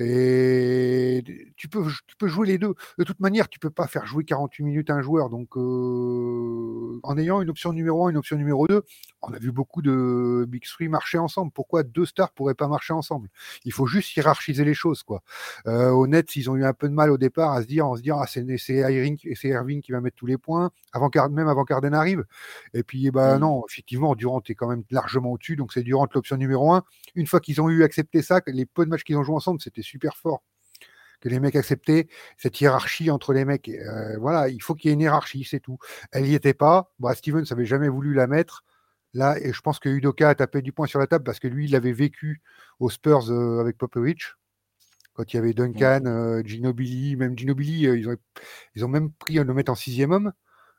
[0.00, 1.22] Et
[1.56, 2.74] tu peux, tu peux jouer les deux.
[2.98, 5.30] De toute manière, tu peux pas faire jouer 48 minutes un joueur.
[5.30, 8.82] Donc, euh, en ayant une option numéro 1, une option numéro 2,
[9.22, 11.52] on a vu beaucoup de Big Three marcher ensemble.
[11.52, 13.28] Pourquoi deux stars pourraient pas marcher ensemble?
[13.64, 15.04] Il faut juste hiérarchiser les choses.
[15.04, 15.22] Quoi.
[15.66, 17.86] Euh, au Nets, ils ont eu un peu de mal au départ à se dire,
[17.86, 21.48] en se dire, ah, c'est Irving, Irving qui va mettre tous les points, avant, même
[21.48, 22.24] avant qu'Arden arrive.
[22.74, 23.40] Et puis, eh ben, mmh.
[23.40, 25.54] non, effectivement, Durant est quand même largement au-dessus.
[25.54, 26.82] Donc, c'est Durant l'option numéro 1.
[27.14, 29.60] Une fois qu'ils ont eu accepté ça, les peu de matchs qu'ils ont joué ensemble,
[29.60, 30.42] c'était super fort
[31.24, 33.68] que les mecs acceptaient cette hiérarchie entre les mecs.
[33.68, 35.78] Euh, voilà, il faut qu'il y ait une hiérarchie, c'est tout.
[36.12, 36.92] Elle n'y était pas.
[36.98, 38.62] Bon, Steven n'avait jamais voulu la mettre.
[39.14, 41.48] Là, et je pense que Udoka a tapé du poing sur la table parce que
[41.48, 42.42] lui, il l'avait vécu
[42.78, 44.34] aux Spurs euh, avec Popovich.
[45.14, 48.16] Quand il y avait Duncan, euh, Ginobili, même Ginobili, ils, ont,
[48.74, 50.32] ils ont même pris à le mettre en sixième homme.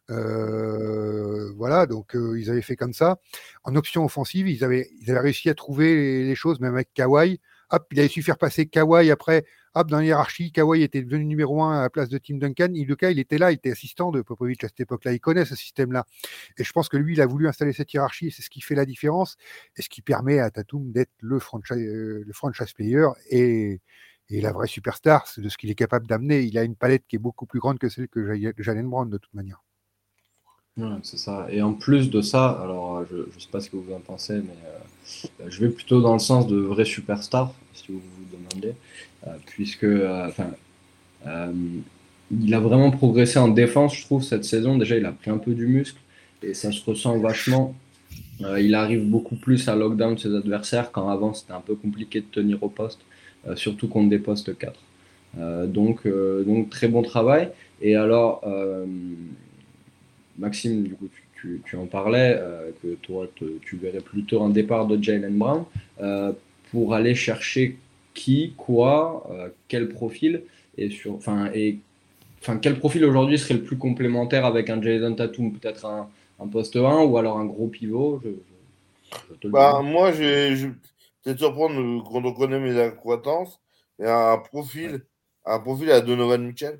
[0.09, 3.17] voilà, donc ils avaient fait comme ça.
[3.63, 6.93] En option offensive, ils avaient, ils avaient réussi à trouver les, les choses, même avec
[6.93, 7.39] Kawhi.
[7.71, 9.45] Hop, il avait su faire passer Kawhi après.
[9.73, 12.69] Hop, dans la hiérarchie, Kawhi était devenu numéro un à la place de Tim Duncan.
[12.73, 15.11] Idoka, il était là, il était assistant de Popovic à cette époque-là.
[15.11, 16.05] Il connaît ce système-là.
[16.57, 18.31] Et je pense que lui, il a voulu installer cette hiérarchie.
[18.31, 19.35] C'est ce qui fait la différence
[19.75, 23.81] et ce qui permet à Tatum d'être le franchise, euh, franchise player et,
[24.29, 26.41] et la vraie superstar de ce qu'il est capable d'amener.
[26.43, 29.17] Il a une palette qui est beaucoup plus grande que celle que Jalen Brown de
[29.17, 29.64] toute manière.
[31.03, 31.47] C'est ça.
[31.49, 34.35] Et en plus de ça, alors je ne sais pas ce que vous en pensez,
[34.35, 34.79] mais euh,
[35.41, 38.75] euh, je vais plutôt dans le sens de vrai superstar, si vous vous demandez,
[39.27, 40.29] euh, puisque euh,
[42.31, 44.77] il a vraiment progressé en défense, je trouve, cette saison.
[44.77, 45.99] Déjà, il a pris un peu du muscle
[46.43, 47.75] et ça se ressent vachement.
[48.39, 52.25] il arrive beaucoup plus à lockdown ses adversaires quand avant c'était un peu compliqué de
[52.25, 52.99] tenir au poste,
[53.55, 54.79] surtout contre des postes 4.
[55.67, 56.07] donc,
[56.45, 57.49] donc, très bon travail.
[57.81, 58.43] Et alors,
[60.37, 61.25] Maxime, du coup, tu
[61.65, 65.65] tu, en parlais, euh, que toi, tu verrais plutôt un départ de Jalen Brown.
[66.01, 66.31] Euh,
[66.71, 67.77] pour aller chercher
[68.13, 70.43] qui, quoi, euh, quel profil
[70.77, 71.79] et sur, enfin, et
[72.41, 76.47] enfin, quel profil aujourd'hui serait le plus complémentaire avec un Jason Tatum, peut-être un, un,
[76.47, 78.21] poste 1 ou alors un gros pivot
[79.45, 80.67] bah, Moi, je, je
[81.23, 83.59] peut-être surprendre quand on connaît mes acquaintances,
[83.99, 85.01] et un profil,
[85.45, 86.79] un profil à Donovan Mitchell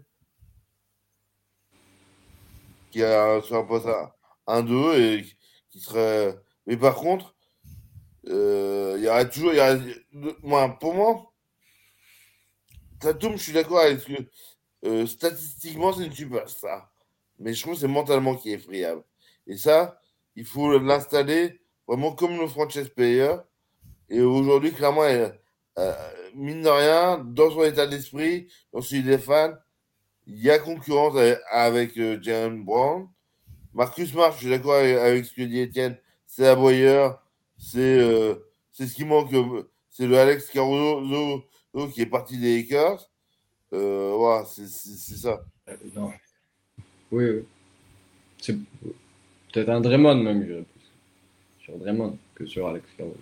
[2.96, 4.16] qui a sur un poste à,
[4.48, 5.26] un d'eux et
[5.70, 6.34] qui serait.
[6.66, 7.36] Mais par contre,
[8.30, 9.54] euh, il y aurait toujours.
[9.54, 9.82] Y aurait...
[10.42, 11.34] Moi, pour moi,
[13.02, 14.14] Tatum, je suis d'accord avec que
[14.86, 16.90] euh, statistiquement, c'est une superstar.
[17.38, 19.04] Mais je trouve c'est mentalement qui est friable.
[19.46, 20.00] Et ça,
[20.38, 23.36] il faut l'installer vraiment comme le franchise player.
[24.08, 25.30] Et aujourd'hui, clairement, euh,
[26.34, 29.54] mine de rien, dans son état d'esprit, dans celui des fans,
[30.28, 33.08] il y a concurrence avec, avec euh, Brown.
[33.74, 37.22] Marcus March, je suis d'accord avec, ce que dit Étienne, c'est aboyeur,
[37.58, 38.36] c'est euh,
[38.72, 39.32] ce qui manque,
[39.90, 41.44] c'est le Alex Caruso
[41.94, 43.10] qui est parti des Lakers.
[43.74, 45.44] Euh, voilà, c'est ça.
[45.68, 46.12] Euh, non.
[47.12, 47.44] Oui, oui.
[48.40, 48.56] C'est
[49.52, 50.66] peut-être un Draymond même, je plus.
[51.64, 53.16] Sur Draymond que sur Alex Caruso.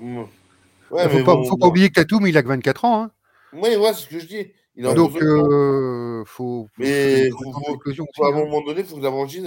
[0.00, 2.84] Ouais, Il faut, mais pas, bon, faut pas oublier que Tatum, il a que 24
[2.84, 3.02] ans.
[3.02, 3.10] Hein.
[3.52, 4.46] Oui, ouais, c'est ce que je dis.
[4.78, 8.44] Il a Donc, euh, faut, faut- Mais faut faut- à un hein.
[8.44, 9.44] moment donné, il faut que la franchise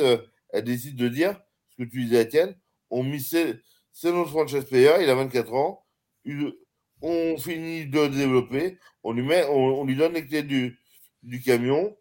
[0.49, 1.39] elle décide de dire
[1.69, 2.53] ce que tu disais, Étienne.
[2.89, 3.61] On mis c'est
[4.03, 5.85] notre franchise player, il a 24 ans.
[6.25, 6.53] il-
[7.01, 10.77] on finit de le développer, on lui, met, on, on lui donne les clés du,
[11.23, 11.97] du camion,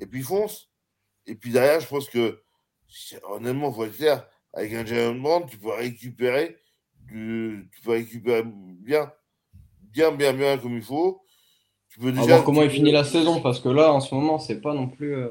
[0.00, 0.70] et puis il fonce.
[1.26, 2.40] Et puis derrière, je pense que,
[3.24, 6.56] honnêtement, il faut être clair, avec un Jalen Brown, tu peux récupérer,
[7.00, 9.12] du, tu peux récupérer bien,
[9.82, 11.20] bien, bien, bien comme il faut.
[11.98, 12.34] Tu peux On va déjà.
[12.34, 14.86] voir comment il finit la saison, parce que là, en ce moment, c'est pas non
[14.88, 15.14] plus.
[15.16, 15.30] euh,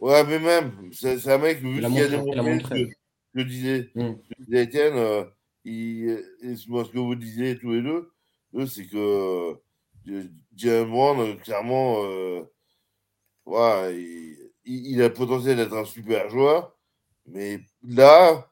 [0.00, 2.42] Ouais, mais même, c'est c'est un mec, vu Il a qu'il a montré- il a
[2.42, 2.78] démontré montré.
[2.84, 4.12] ce que je disais, Mm.
[4.14, 5.24] que disait Étienne, euh,
[5.64, 8.10] il, et ce moi, ce que vous disiez tous les deux,
[8.54, 8.96] eux, c'est que
[10.06, 10.24] euh,
[10.56, 12.42] Jalen Brown, euh, clairement, euh,
[13.44, 16.74] ouais, il, il- il a le potentiel d'être un super joueur,
[17.26, 18.48] mais là,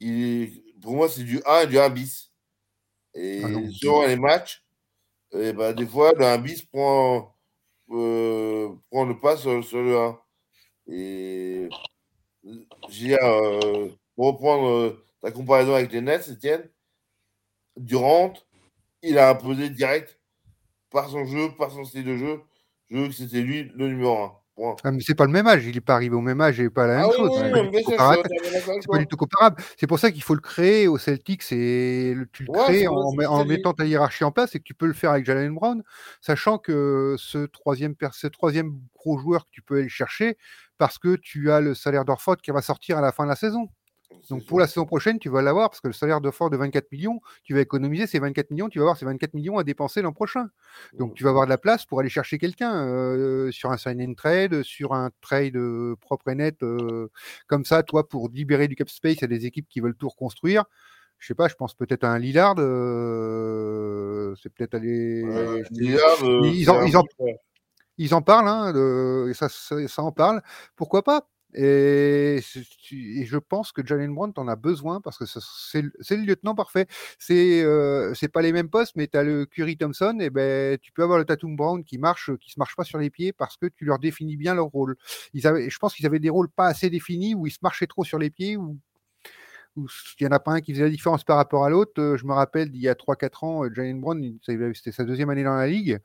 [0.00, 2.30] il est- pour moi, c'est du 1 et du 1 bis.
[3.14, 3.68] Et Ah non.
[3.72, 4.62] selon les matchs,
[5.32, 7.34] et ben, des fois, le 1 bis prend,
[7.90, 10.20] euh, prend le pas sur, sur le 1.
[10.88, 11.68] Et
[12.44, 16.68] je veux dire, euh, pour reprendre euh, ta comparaison avec les Nets, Etienne,
[17.76, 18.34] Durant,
[19.02, 20.20] il a imposé direct
[20.90, 22.42] par son jeu, par son style de jeu,
[22.90, 24.39] je veux que c'était lui le numéro 1.
[24.84, 26.70] Ah, mais c'est pas le même âge, il est pas arrivé au même âge et
[26.70, 27.30] pas la même Ah oui, chose.
[27.36, 28.22] oui, c'est oui, pas du tout comparable.
[28.28, 28.98] C'est pas toi.
[28.98, 29.62] du tout comparable.
[29.78, 32.80] C'est pour ça qu'il faut le créer au Celtics et le- tu le Ouais, crées
[32.80, 35.24] c'est en, c'est mettant ta hiérarchie en place et que tu peux le faire avec
[35.26, 35.82] Jalen Brown,
[36.20, 40.36] sachant que ce troisième, ce troisième gros joueur que tu peux aller chercher
[40.78, 43.36] parce que tu as le salaire d'Orford qui va sortir à la fin de la
[43.36, 43.68] saison.
[44.28, 46.90] Donc pour la saison prochaine, tu vas l'avoir parce que le salaire d'Orford de 24
[46.92, 50.02] millions, tu vas économiser ces 24 millions, tu vas avoir ces 24 millions à dépenser
[50.02, 50.48] l'an prochain.
[50.98, 54.00] Donc tu vas avoir de la place pour aller chercher quelqu'un euh, sur un sign
[54.02, 57.08] and trade, sur un trade euh, propre et net, euh,
[57.46, 60.64] comme ça, toi, pour libérer du cap space à des équipes qui veulent tout reconstruire.
[61.18, 62.54] Je sais pas, je pense peut-être à un Lillard.
[64.36, 65.22] c'est peut-être aller.
[65.70, 66.16] Lillard,
[66.54, 67.38] ils en- un ils en- peu- ouais.
[67.98, 70.42] ils en parlent, hein, de- et ça, ça, ça en parle.
[70.76, 71.28] Pourquoi pas?
[71.54, 76.86] Et, je pense que Jalen Brown t'en a besoin parce que c'est le lieutenant parfait.
[77.18, 80.92] C'est euh, pas les mêmes postes, mais tu as le Curry Thompson, et ben tu
[80.92, 83.56] peux avoir le Tatum Brown qui marche, qui se marche pas sur les pieds parce
[83.56, 84.96] que tu leur définis bien leur rôle.
[85.34, 87.86] Ils avaient, je pense qu'ils avaient des rôles pas assez définis où ils se marchaient
[87.86, 88.78] trop sur les pieds, où
[89.76, 89.86] où
[90.18, 92.00] il n'y en a pas un qui faisait la différence par rapport à l'autre.
[92.00, 95.30] Euh, Je me rappelle d'il y a 3-4 ans, euh, Jalen Brown, c'était sa deuxième
[95.30, 95.98] année dans la ligue,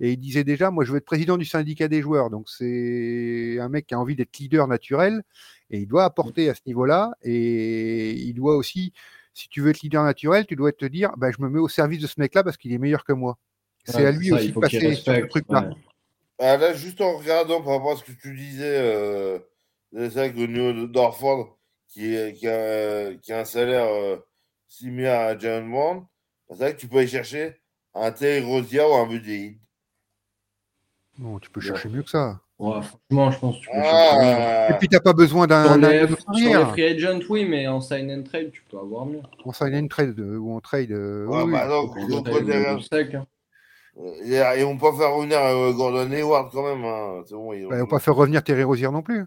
[0.00, 2.30] et il disait déjà, moi je veux être président du syndicat des joueurs.
[2.30, 5.22] Donc c'est un mec qui a envie d'être leader naturel,
[5.70, 8.92] et il doit apporter à ce niveau-là, et il doit aussi,
[9.34, 11.68] si tu veux être leader naturel, tu dois te dire, bah, je me mets au
[11.68, 13.38] service de ce mec-là parce qu'il est meilleur que moi.
[13.84, 15.68] C'est Ouais, à lui ça, aussi de passer sur ce truc-là.
[15.68, 15.74] ouais.
[16.38, 19.38] Ah, là, juste en regardant par rapport à ce que tu disais, euh,
[19.92, 21.56] c'est vrai niveau de- d'Orford,
[21.96, 24.16] qui, est- qui, a, qui a un salaire euh,
[24.68, 26.04] similaire à Jalen Brown,
[26.50, 27.56] c'est vrai que tu peux aller chercher
[27.94, 29.56] un Terry Rozier ou un Buddy.
[31.18, 31.66] Non, tu peux Ouais.
[31.68, 32.38] chercher mieux que ça.
[32.58, 34.36] Ouais, franchement, je pense que tu peux chercher mieux.
[34.38, 37.66] Ah, Et puis t'as pas besoin d'un Sur les, sur les free agent, oui, mais
[37.66, 39.22] en sign and trade, tu peux avoir mieux.
[39.46, 40.92] On sign and trade euh, ou on trade.
[40.92, 43.26] euh, Ouais, oui, bah non, on sec, hein.
[44.22, 46.84] Et, et on peut faire revenir euh, Gordon Hayward quand même.
[46.84, 47.22] Hein.
[47.26, 49.24] C'est bon, ils Bah, on va pas faire revenir Terry Rozier non plus.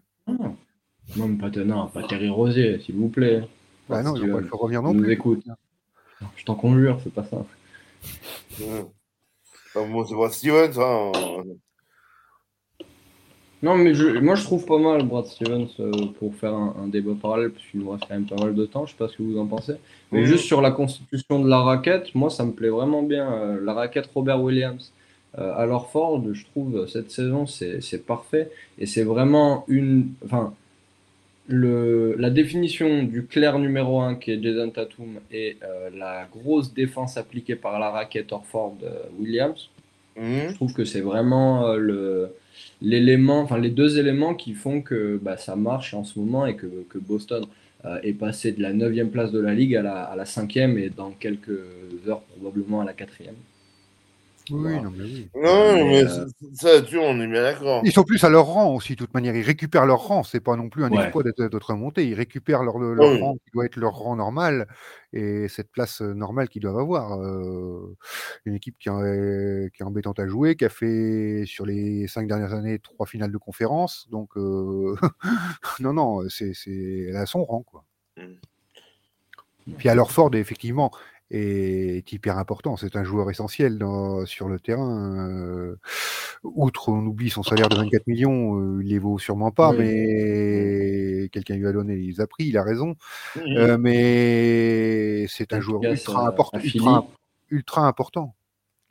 [1.15, 3.43] Non, pas, non, pas Terry Rosier, s'il vous plaît.
[3.89, 5.13] Bah non, ils vont pas Steven, le faire revenir tu non nous plus.
[5.13, 5.43] écoutes.
[6.37, 7.45] Je t'en conjure, c'est pas ça.
[9.75, 10.79] Bon, c'est pas Stevens.
[10.79, 11.11] Hein.
[13.61, 16.87] Non, mais je, moi je trouve pas mal Brad Stevens euh, pour faire un, un
[16.87, 19.09] débat parallèle, parce qu'il nous reste quand même pas mal de temps, je sais pas
[19.09, 19.73] ce que vous en pensez.
[20.13, 20.25] Mais Mhm.
[20.27, 23.31] juste sur la constitution de la raquette, moi ça me plaît vraiment bien.
[23.33, 24.93] euh, la raquette Robert Williams
[25.37, 28.49] euh, à l'Orford, je trouve euh, cette saison c'est c'est parfait.
[28.77, 30.13] Et c'est vraiment une.
[30.23, 30.53] Enfin,
[31.49, 36.73] le, la définition du clair numéro 1 qui est Jason Tatum et euh, la grosse
[36.73, 39.69] défense appliquée par la raquette Orford euh, Williams,
[40.17, 40.49] Mhm.
[40.49, 42.35] je trouve que c'est vraiment euh, le,
[42.81, 46.55] l'élément, enfin les deux éléments qui font que bah, ça marche en ce moment et
[46.57, 47.45] que, que Boston
[48.03, 50.89] est passé de la 9 place de la ligue à la, à la 5e et
[50.89, 51.61] dans quelques
[52.07, 53.35] heures probablement à la 4e.
[54.51, 54.81] Oui, Voilà.
[54.81, 55.29] non, mais oui.
[55.35, 57.81] Non, Mais, mais euh, ça là-dessus, on est bien d'accord.
[57.85, 59.35] Ils sont plus à leur rang aussi, de toute manière.
[59.35, 60.23] Ils récupèrent leur rang.
[60.23, 61.01] C'est pas non plus un Ouais.
[61.03, 62.07] exploit d'être d'être remonté.
[62.07, 63.21] Ils récupèrent leur, leur Oui.
[63.21, 64.67] rang qui doit être leur rang normal
[65.13, 67.19] et cette place euh, normale qu'ils doivent avoir.
[67.21, 67.95] Euh,
[68.45, 72.27] une équipe qui est, qui est embêtante à jouer, qui a fait sur les cinq
[72.27, 74.07] dernières années trois finales de conférence.
[74.11, 74.95] Donc, euh,
[75.79, 77.63] non, non, c'est c'est- elle a son rang.
[77.63, 77.83] Quoi.
[78.17, 78.23] Mm.
[79.77, 80.91] Puis alors Ford, effectivement,
[81.31, 82.75] est hyper important.
[82.77, 85.29] C'est un joueur essentiel dans- sur le terrain.
[85.29, 85.75] euh,
[86.43, 89.77] outre, on oublie son salaire de 24 millions, euh, il les vaut sûrement pas, Oui.
[89.79, 92.95] mais quelqu'un lui a donné, il les a pris, il a raison.
[93.37, 97.07] Euh, mais c'est un joueur cas, ultra Philly, ultra-
[97.51, 98.35] ultra important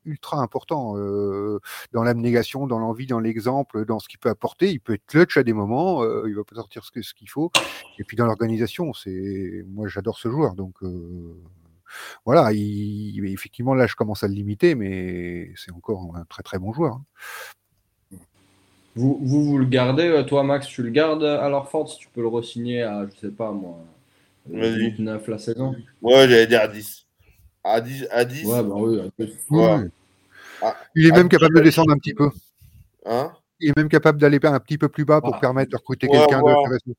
[0.07, 1.59] ultra important euh,
[1.93, 4.71] dans l'abnégation, dans l'envie, dans l'exemple, dans ce qu'il peut apporter.
[4.71, 7.29] Il peut être clutch à des moments, euh, il va pas sortir ce, ce qu'il
[7.29, 7.51] faut.
[7.99, 10.55] Et puis dans l'organisation, c'est moi j'adore ce joueur.
[10.55, 11.37] Donc euh,
[12.25, 16.59] voilà, il, effectivement là je commence à le limiter, mais c'est encore un très très
[16.59, 16.95] bon joueur.
[16.95, 17.05] Hein.
[18.97, 22.21] Vous, vous, vous, le gardez, toi Max, tu le gardes à l'Orford si tu peux
[22.21, 23.79] le re-signer à, je sais pas moi,
[24.51, 27.07] 9 la saison Ouais, j'allais dire à 10.
[27.65, 29.01] À 10, à 10 Ouais, bah oui,
[29.51, 29.91] ouais.
[30.63, 32.31] Ah, il est même capable de descendre un petit peu.
[33.07, 33.33] Hein?
[33.61, 35.41] Il est même capable d'aller un petit peu plus bas pour ah.
[35.41, 36.95] permettre de recruter quelqu'un de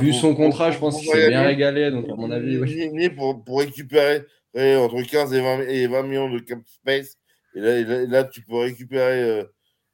[0.00, 1.90] Vu son contrat, je pense qu'il s'est bien régalé.
[1.90, 3.10] Donc, à mon avis, oui.
[3.10, 7.16] pour, pour, récupérer entre 15 et 20, et 20, millions de cap space.
[7.54, 9.44] Et là, là, tu peux récupérer,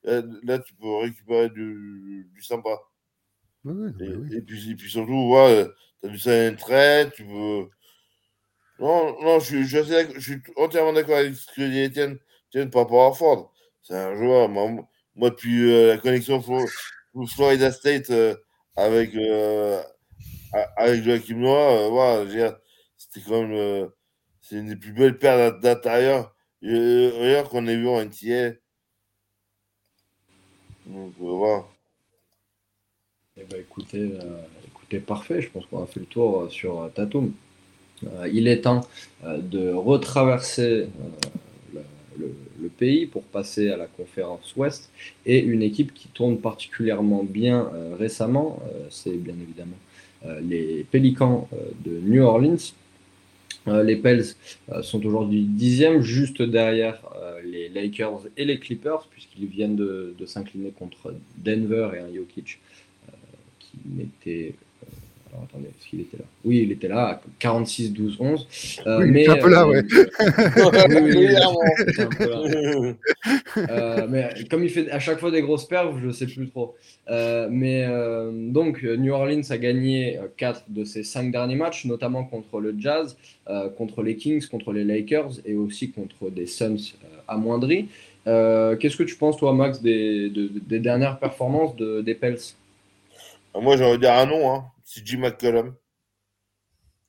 [0.07, 2.79] euh, là, tu peux récupérer du, du sympa.
[3.65, 5.67] Oui, et, et, puis, et, puis, surtout, ouais,
[6.01, 7.69] tu as du salarié trait, tu peux.
[8.79, 9.79] Non, non, je, je,
[10.15, 12.19] je suis entièrement d'accord avec ce que dit Étienne
[12.71, 13.53] par rapport à Ford.
[13.83, 14.49] C'est un joueur.
[14.49, 18.35] Moi, moi depuis euh, la connexion Florida State euh,
[18.77, 19.83] avec, euh,
[20.77, 22.57] avec Joachim Noah, voilà,
[22.97, 23.91] c'était quand même
[24.41, 28.53] c'est une des plus belles paires d'intérieur qu'on ait vu en NTA.
[30.87, 31.65] Donc voilà.
[33.37, 34.11] Eh ben, écoutez,
[34.67, 35.41] écoutez, parfait.
[35.41, 37.33] Je pense qu'on a fait le tour sur Tatum.
[38.31, 38.87] il est temps
[39.25, 40.89] de retraverser
[42.19, 44.91] le, pays pour passer à la conférence Ouest.
[45.27, 49.77] Et une équipe qui tourne particulièrement bien euh, récemment, euh, c'est bien évidemment
[50.27, 51.49] euh, les Pélicans
[51.85, 52.73] de New Orleans.
[53.67, 54.25] les Pels
[54.83, 57.01] sont aujourd'hui dixième, juste derrière
[57.45, 62.59] les Lakers et les Clippers, puisqu'ils viennent de, de s'incliner contre Denver et un Jokic
[63.61, 64.55] qui n'était
[65.43, 66.25] attendez, est-ce qu'il était là?
[66.45, 68.83] Oui, il était là, 46, 12, 11.
[68.87, 69.83] Euh, oui, mais, un peu là, ouais.
[74.09, 76.77] mais comme il fait à chaque fois des grosses perfs, je ne sais plus trop.
[77.11, 82.25] Euh, mais euh, donc, New Orleans a gagné 4 de ses 5 derniers matchs, notamment
[82.25, 83.17] contre le Jazz,
[83.77, 86.95] contre les Kings, contre les Lakers et aussi contre des Suns
[87.29, 87.89] amoindris.
[88.25, 92.39] Qu'est-ce que tu penses, toi, Max, des, des dernières performances de, des Pels?
[93.61, 94.53] Moi, j'ai envie de dire un nom.
[94.53, 95.75] Hein c'est Jim McCollum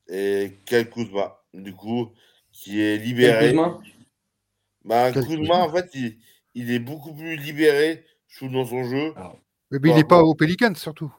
[0.07, 2.11] et Kyle Kuzma, du coup,
[2.51, 3.49] qui est libéré.
[3.49, 3.79] Kuzma?
[4.83, 5.93] Bah, Kuzma, en fait,
[6.55, 9.13] il, est beaucoup plus libéré, je trouve, dans son jeu.
[9.15, 9.33] Ah.
[9.69, 11.13] Mais il n'est pas au Pelicans, surtout.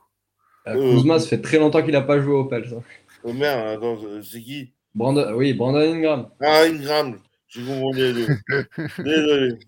[0.67, 2.75] Euh, euh, Kuzma, ça fait très longtemps qu'il n'a pas joué au Pels.
[2.75, 2.83] Hein.
[3.23, 4.73] Oh merde, attends, c'est qui?
[4.93, 6.31] Brandon, Oui, Brandon Ingram.
[6.41, 8.27] Ah, Ingram, j'ai compris les deux.
[8.99, 9.59] Désolé.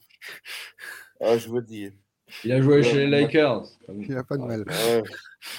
[1.20, 1.92] Ah, je suis fatigué.
[2.44, 3.64] Il a joué chez les Lakers.
[3.88, 4.64] Il n'a pas de mal.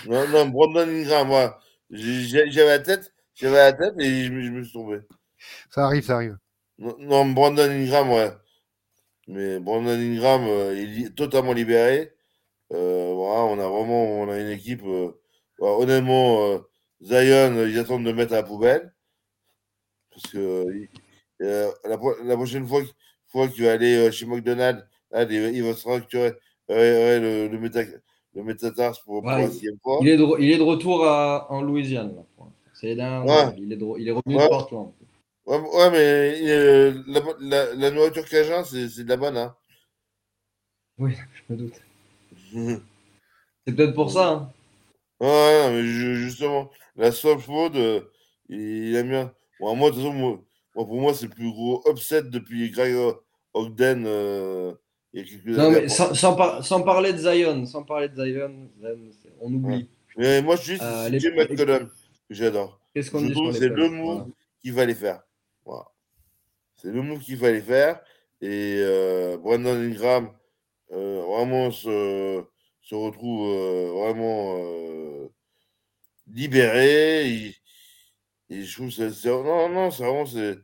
[0.08, 4.74] Non, non, Brandon Ingram, moi, j'avais la tête, j'avais la tête et je, me suis
[4.74, 5.00] tombé.
[5.70, 6.38] Ça arrive, ça arrive.
[6.78, 8.32] Non, Brandon Ingram, ouais.
[9.28, 12.14] Mais Brandon Ingram, euh, il est totalement libéré.
[12.72, 14.84] Euh, voilà, on a vraiment on a une équipe.
[14.86, 15.12] Euh,
[15.60, 16.60] honnêtement,
[17.02, 18.94] Zion, ils attendent de mettre à la poubelle.
[20.12, 20.66] Parce que
[21.40, 22.82] la, prochaine fois,
[23.28, 25.88] fois qu'il va aller chez McDonald's, il, va se
[26.70, 28.02] fracturer le, le,
[28.36, 29.48] le métatars pour, ouais, la
[29.82, 30.00] fois.
[30.02, 32.24] Il est de, il est de retour à, en Louisiane.
[32.74, 33.28] C'est dingue.
[33.28, 33.56] Ouais.
[33.58, 34.44] Il, est de, il est revenu ouais.
[34.44, 34.94] de Portland.
[35.46, 39.38] Ouais, ouais mais euh, la, la, la, nourriture cajun, c'est de la bonne.
[39.38, 39.56] Hein.
[40.98, 41.82] Oui, je me doute.
[43.66, 44.30] c'est peut-être pour ça.
[44.30, 44.52] Hein.
[45.20, 48.02] Ouais, mais justement, la soft food, euh,
[48.48, 49.34] il aime bien.
[49.60, 50.40] Bon, moi, de toute façon, moi,
[50.74, 52.96] pour moi, c'est le plus gros upset depuis Greg
[53.54, 54.06] Ogden.
[54.06, 54.74] Euh,
[55.14, 58.70] non, mais sans, sans, par, sans, parler de Zion, sans parler de Zion,
[59.42, 59.90] on oublie.
[60.18, 62.80] Mais moi, suis euh, Jim McCollum, que j'adore.
[62.94, 64.26] Qu'est-ce qu'on dit C'est le voilà.
[64.62, 65.22] qu'il fallait faire.
[65.66, 65.86] Voilà.
[66.76, 68.02] C'est le mot qu'il fallait faire.
[68.42, 70.32] Et euh, Brandon Ingram,
[70.92, 72.44] euh, vraiment, se,
[72.82, 75.28] se retrouve euh, vraiment euh,
[76.28, 77.30] libéré.
[77.30, 77.56] Et,
[78.50, 79.30] et, je trouve que c'est.
[79.30, 80.26] Non, non, c'est vraiment.
[80.26, 80.58] c'est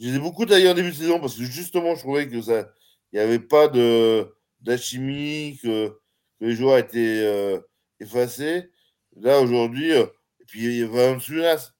[0.00, 2.72] j'ai beaucoup d'ailleurs en début de saison parce que justement, je trouvais que ça,
[3.12, 5.98] il n'y avait pas de d'alchimie, que,
[6.40, 7.60] les joueurs étaient euh,
[8.00, 8.70] effacés.
[9.16, 10.06] Là, aujourd'hui, euh,
[10.40, 11.72] et puis il y a Valanciunas.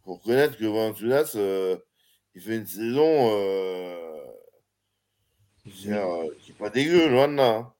[0.00, 1.76] Il faut reconnaître que Valanciunas, euh,
[2.34, 4.24] il fait une saison euh,
[5.64, 7.56] qui n'est pas dégueu, loin de là.
[7.56, 7.72] Hein.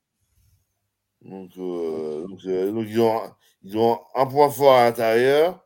[1.22, 5.64] Donc, donc, donc, ils, ont, ils ont un point fort à l'intérieur,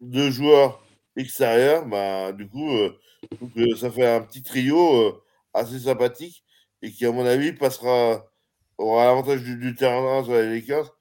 [0.00, 0.83] deux joueurs
[1.16, 2.90] extérieur, bah, du coup, euh,
[3.76, 6.44] ça fait un petit trio euh, assez sympathique
[6.82, 8.24] et qui, à mon avis, passera,
[8.78, 10.94] aura l'avantage du, terrain sur les Lakers,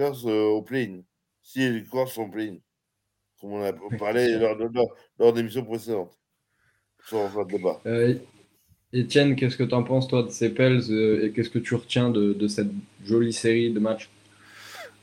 [0.00, 1.04] euh, au play
[1.42, 2.60] si les Lakers sont play
[3.40, 6.16] comme on a parlé lors, lors, lors d'émissions précédentes.
[7.06, 7.80] sans faire de débat.
[7.86, 8.14] Euh,
[8.94, 11.74] Etienne, qu'est-ce que tu en penses, toi, de ces Pels euh, et qu'est-ce que tu
[11.74, 12.70] retiens de, de cette
[13.04, 14.10] jolie série de matchs?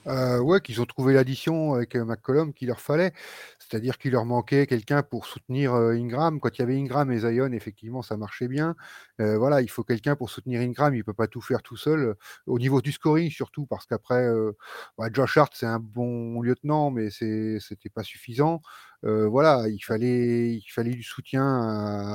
[0.08, 3.12] Euh, ouais, qu'ils ont trouvé l'addition avec euh, McCollum qu'il leur fallait.
[3.60, 6.40] C'est-à-dire qu'il leur manquait quelqu'un pour soutenir euh, Ingram.
[6.40, 8.76] Quand il y avait Ingram et Zion, effectivement, ça marchait bien.
[9.20, 10.96] Euh, voilà, il faut quelqu'un pour soutenir Ingram.
[10.96, 12.16] Il peut pas tout faire tout seul.
[12.46, 14.30] Au niveau du scoring, surtout, parce qu'après,
[14.98, 18.62] ouais, Josh Hart, c'est un bon lieutenant, mais c'était pas suffisant.
[19.04, 21.44] Voilà, il fallait, il fallait du soutien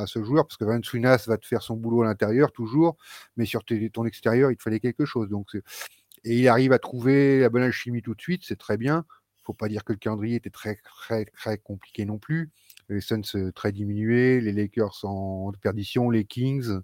[0.00, 2.96] à, ce joueur, parce que Valanciunas va te faire son boulot à l'intérieur, toujours,
[3.36, 3.62] mais sur
[3.92, 5.28] ton extérieur, il te fallait quelque chose.
[5.28, 5.56] Donc,
[6.24, 9.04] et il arrive à trouver la bonne alchimie tout de suite, c'est très bien.
[9.44, 12.50] Faut pas dire que le calendrier était très très très compliqué non plus.
[12.88, 16.78] Les Suns euh, très diminués, les Lakers en perdition, les Kings,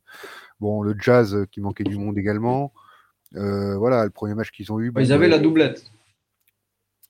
[0.59, 2.72] bon le Jazz euh, qui manquait du monde également.
[3.36, 4.93] Euh, voilà, le premier match qu'ils ont eu.
[4.99, 5.84] Ils avaient bah, la doublette.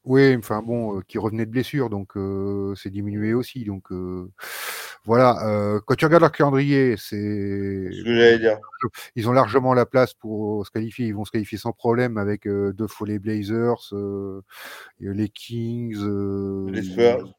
[0.09, 3.65] Oui, enfin bon, euh, qui revenait de blessure, donc euh, c'est diminué aussi.
[3.65, 4.29] Donc euh,
[5.05, 7.91] voilà, euh, quand tu regardes leur calendrier, c'est
[9.15, 11.07] ils ont largement la place pour se qualifier.
[11.07, 14.41] Ils vont se qualifier sans problème avec euh, deux fois les Blazers, euh,
[15.01, 17.33] les Kings, euh, Les Spurs.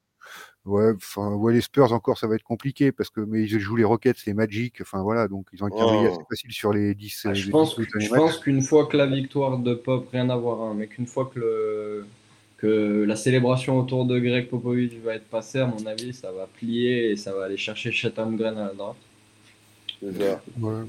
[0.66, 3.78] Ouais, enfin, ouais, les Spurs encore, ça va être compliqué parce que mais ils jouent
[3.78, 6.14] les Rockets, les Magic, enfin voilà, donc ils ont un calendrier Oh.
[6.14, 7.26] assez facile sur les 10.
[7.26, 8.20] Ah, je les pense, 10 que- derniers je matchs.
[8.22, 11.32] pense qu'une fois que la victoire de Pop, rien à voir, hein, mais qu'une fois
[11.34, 12.06] que, le,
[12.60, 16.48] que la célébration autour de Greg Popovich va être passée, à mon avis, ça va
[16.48, 19.00] plier et ça va aller chercher Chet Holmgren à la draft.
[20.02, 20.84] Ouais.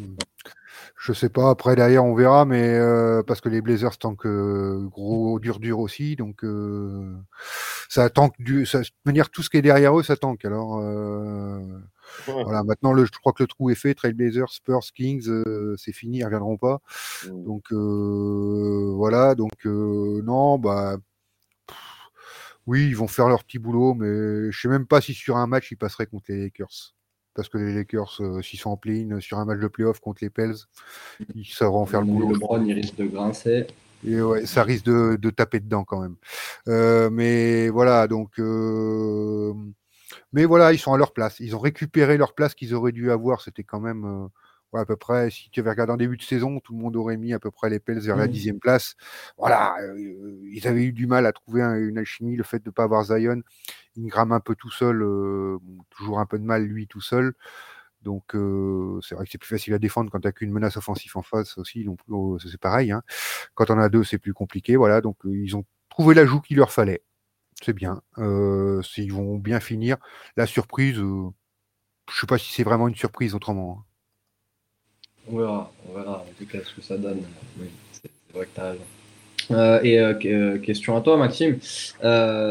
[0.97, 4.87] Je sais pas, après derrière on verra, mais euh, parce que les Blazers tankent euh,
[4.91, 7.17] gros dur dur aussi, donc euh,
[7.89, 10.45] ça tank du, ça, de manière tout ce qui est derrière eux ça tank.
[10.45, 11.61] Alors euh,
[12.27, 12.43] Ouais.
[12.43, 15.75] voilà, maintenant le, je crois que le trou est fait, Trail Blazers, Spurs, Kings, euh,
[15.79, 16.81] c'est fini, ils reviendront pas.
[17.27, 17.45] Mm.
[17.45, 20.97] Donc euh, voilà, donc euh, non, bah
[22.71, 25.49] oui, ils vont faire leur petit boulot, mais je sais même pas si sur un
[25.49, 26.95] match ils passeraient contre les Lakers.
[27.35, 30.21] Parce que les Lakers, euh, s'ils sont en play-in sur un match de playoff contre
[30.23, 30.55] les Pels,
[31.35, 32.27] ils sauront faire le boulot.
[32.29, 32.35] pense.
[32.37, 33.67] LeBron, il risque de grincer.
[34.07, 36.17] Et ouais, ça risque de, de taper dedans quand même.
[36.69, 38.39] Euh, mais voilà, donc.
[38.39, 39.53] euh,
[40.33, 41.41] Mais voilà, ils sont à leur place.
[41.41, 43.41] Ils ont récupéré leur place qu'ils auraient dû avoir.
[43.41, 44.29] C'était quand même.
[44.73, 46.97] Ouais, à peu près, si tu avais regardé en début de saison, tout le monde
[46.97, 48.33] aurait mis à peu près les Pels vers la Mhm.
[48.33, 48.95] dixième place.
[49.39, 52.37] Voilà, euh, ils avaient eu du mal à trouver un- une alchimie.
[52.37, 53.43] Le fait de ne pas avoir Zion,
[53.99, 57.35] Ingram un peu tout seul, euh, bon, toujours un peu de mal lui tout seul.
[58.03, 60.77] Donc euh, c'est vrai que c'est plus facile à défendre quand tu n'as qu'une menace
[60.79, 61.85] offensive en face aussi.
[61.85, 62.93] Donc euh, c'est pareil.
[62.93, 63.03] Hein.
[63.55, 64.77] Quand on a deux, c'est plus compliqué.
[64.77, 67.03] Voilà, donc ils ont trouvé l'ajout qu'il leur fallait.
[67.63, 68.01] C'est bien.
[68.19, 69.99] Euh, ils vont bien finir.
[70.37, 71.29] La surprise, euh,
[72.11, 73.81] je sais pas si c'est vraiment une surprise autrement.
[73.81, 73.85] hein.
[75.33, 77.23] On verra, on verra en tout cas ce que ça donne.
[77.59, 78.85] Oui, c'est vrai que tu as raison.
[79.51, 81.59] Euh, et euh, euh, question à toi, Maxime.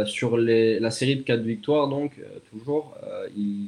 [0.05, 2.13] Sur la série de 4 victoires, donc,
[2.51, 2.95] toujours,
[3.35, 3.67] ils,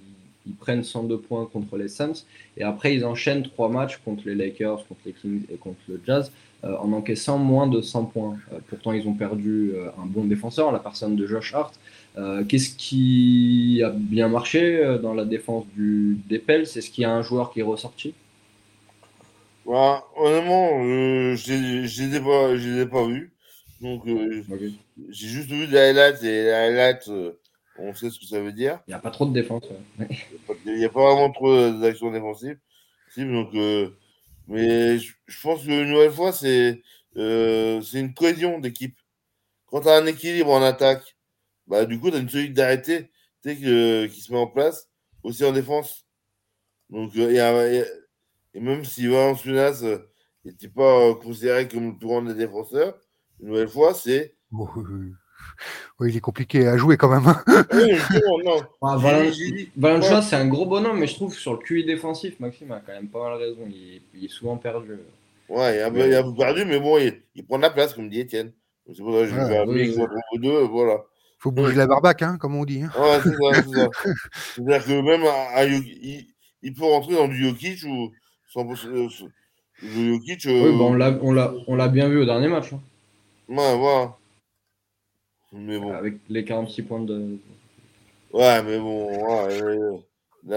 [0.60, 2.26] prennent 102 points contre les Suns.
[2.58, 6.02] Et après, ils enchaînent 3 matchs contre les Lakers, contre les Kings et contre le
[6.06, 6.32] Jazz,
[6.64, 8.38] en encaissant moins de 100 points.
[8.68, 11.74] Pourtant, ils ont perdu un bon défenseur, la personne de Josh Hart.
[12.48, 16.64] Qu'est-ce qui a bien marché dans la défense du, des Pels?
[16.64, 18.14] Est-ce qu'il y a un joueur qui est ressorti?
[19.72, 23.34] Bah, honnêtement, euh, je je les ai pas, ai vus.
[23.80, 24.44] Donc, euh,
[25.10, 27.40] j'ai juste vu des highlights et les highlights, euh,
[27.80, 28.82] on sait ce que ça veut dire.
[28.86, 29.64] Il n'y a pas trop de défense.
[29.98, 30.10] ouais.
[30.66, 32.60] Il n'y a pas vraiment trop d'actions défensives.
[33.16, 33.92] Donc, euh,
[34.50, 36.82] mais je, je pense qu'une nouvelle fois, c'est
[37.16, 38.98] une cohésion d'équipe.
[39.68, 41.16] Quand tu as un équilibre en attaque,
[41.66, 43.10] bah, du coup, tu as une solidarité
[43.42, 44.90] qui se met en place
[45.24, 46.06] aussi en défense.
[46.90, 48.01] Donc, et, euh, et-
[48.54, 49.84] et même si Valanciunas
[50.46, 52.96] n'était pas euh, considéré comme le plus grand des défenseurs,
[53.42, 54.36] une nouvelle fois, c'est.
[54.54, 55.10] Euh,
[56.00, 57.28] ouais, il est compliqué à jouer quand même.
[57.28, 57.42] hein.
[57.48, 57.92] Ah oui,
[58.46, 58.62] non.
[58.82, 60.22] Ah, Ouais.
[60.22, 63.10] c'est un gros bonhomme, mais je trouve sur le QI défensif, Maxime a quand même
[63.10, 63.62] pas mal raison.
[63.70, 64.98] Il, est- il est souvent perdu.
[65.50, 67.58] Ouais, il est un peu, il est un peu perdu, mais bon, il, il prend
[67.58, 68.52] de la place, comme dit Étienne.
[68.88, 69.96] C'est pour ça que je vais oui, oui.
[70.32, 71.04] vous deux, voilà.
[71.40, 72.84] Faut bouger la barbaque, hein, comme on dit.
[72.84, 72.92] hein.
[73.00, 73.88] Ouais, c'est ça, c'est ça.
[74.56, 76.28] C'est-à-dire que même un, un Jokic- il,
[76.62, 78.10] il peut rentrer dans du Jokic ou euh,
[79.84, 80.46] Jokic.
[80.46, 82.82] euh, Oui, bah, on l'a- on l'a on l'a bien vu au dernier match, hein,
[83.48, 84.16] Ouais, voilà.
[85.54, 85.92] Mais bon.
[85.94, 87.38] avec les 46 points de.
[88.34, 89.08] Ouais, mais bon.
[89.08, 89.98] Ouais, euh, là-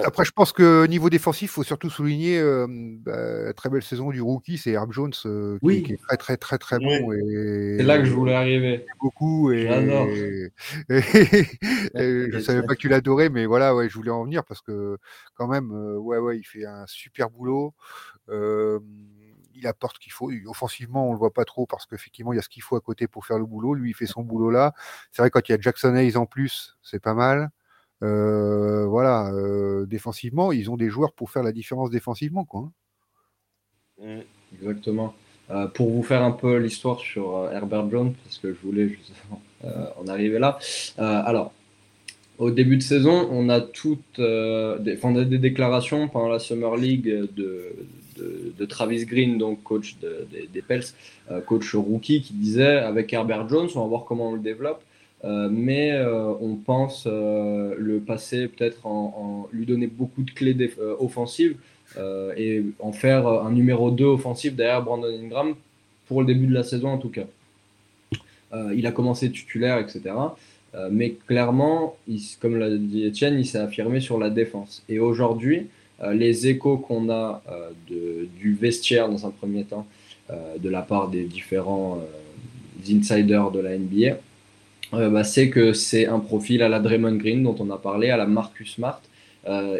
[0.03, 3.83] Après, je pense que niveau défensif, il faut surtout souligner euh, bah, la très belle
[3.83, 5.83] saison du rookie, c'est Herb Jones, euh, qui, Oui.
[5.83, 7.01] qui est très très très très Oui.
[7.01, 7.13] bon.
[7.13, 8.87] et C'est là que je voulais arriver.
[9.01, 10.07] beaucoup et, J'adore.
[10.89, 10.99] et-
[11.95, 14.63] et je savais pas que tu l'adorais, mais voilà, ouais, je voulais en venir parce
[14.63, 14.97] que
[15.35, 17.75] quand même, euh, ouais, ouais, il fait un super boulot.
[18.31, 18.81] Euh,
[19.55, 20.31] il apporte ce qu'il faut.
[20.47, 22.81] Offensivement, on le voit pas trop parce qu'effectivement, il y a ce qu'il faut à
[22.81, 23.75] côté pour faire le boulot.
[23.75, 24.73] Lui, il fait son boulot là.
[25.13, 27.51] C'est vrai quand il y a Jackson Hayes en plus, c'est pas mal.
[28.87, 29.33] Voilà,
[29.87, 32.71] défensivement, ils ont des joueurs pour faire la différence défensivement, quoi.
[34.03, 34.21] Hein.
[34.53, 35.15] Exactement.
[35.75, 40.07] pour vous faire un peu l'histoire sur Herbert Jones, parce que je voulais justement en
[40.09, 40.59] arriver là.
[40.99, 41.53] alors,
[42.39, 47.75] au début de saison, on a toutes des, des déclarations pendant la Summer League de,
[48.17, 50.85] de, Travis Green, donc coach des Pels,
[51.31, 54.83] euh, coach rookie, qui disait avec Herbert Jones, on va voir comment on le développe.
[55.25, 60.57] Euh, mais euh, on pense le passer peut-être en, lui donner beaucoup de clés
[60.99, 61.57] offensives
[62.37, 65.55] et en faire un numéro 2 offensif derrière Brandon Ingram
[66.07, 67.27] pour le début de la saison en tout cas.
[68.75, 70.15] il a commencé titulaire, etc.
[70.91, 71.97] mais clairement,
[72.41, 74.83] comme l'a dit Etienne, il s'est affirmé sur la défense.
[74.89, 75.69] Et aujourd'hui,
[76.03, 79.87] euh, les échos qu'on a euh, du vestiaire dans un premier temps,
[80.31, 82.01] euh, de la part des différents
[82.89, 84.19] insiders de la NBA,
[85.11, 88.17] bah, c'est que c'est un profil à la Draymond Green dont on a parlé, à
[88.17, 89.01] la Marcus Smart.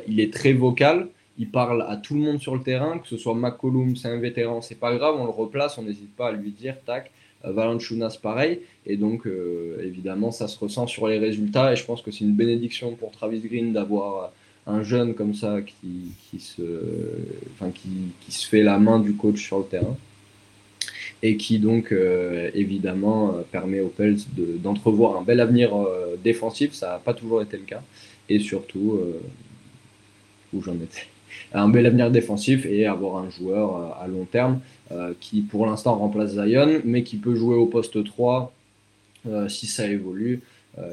[0.09, 1.09] il est très vocal,
[1.39, 4.19] il parle à tout le monde sur le terrain, que ce soit McCollum, c'est un
[4.19, 7.11] vétéran, c'est pas grave, on le replace, on n'hésite pas à lui dire, tac,
[7.43, 9.29] Valanciunas pareil, et donc
[9.83, 13.11] évidemment ça se ressent sur les résultats, et je pense que c'est une bénédiction pour
[13.11, 14.33] Travis Green d'avoir
[14.67, 16.63] un jeune comme ça qui, se
[18.49, 19.97] fait la main du coach sur le terrain
[21.23, 26.75] et qui donc euh, évidemment euh, permet aux Pels d'entrevoir un bel avenir euh, défensif.
[26.75, 27.83] Ça n'a pas toujours été le cas.
[28.29, 28.99] Et surtout
[30.55, 31.03] où j'en étais.
[31.53, 34.61] Un bel avenir défensif et avoir un joueur à long terme
[35.21, 38.51] qui pour l'instant remplace Zion mais qui peut jouer au poste 3
[39.49, 40.41] si ça évolue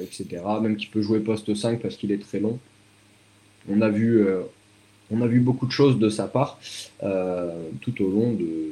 [0.01, 2.59] etc même qui peut jouer poste 5 parce qu'il est très long.
[3.69, 4.25] On a vu,
[5.11, 6.59] on a vu beaucoup de choses de sa part
[7.03, 8.71] euh, tout au long de,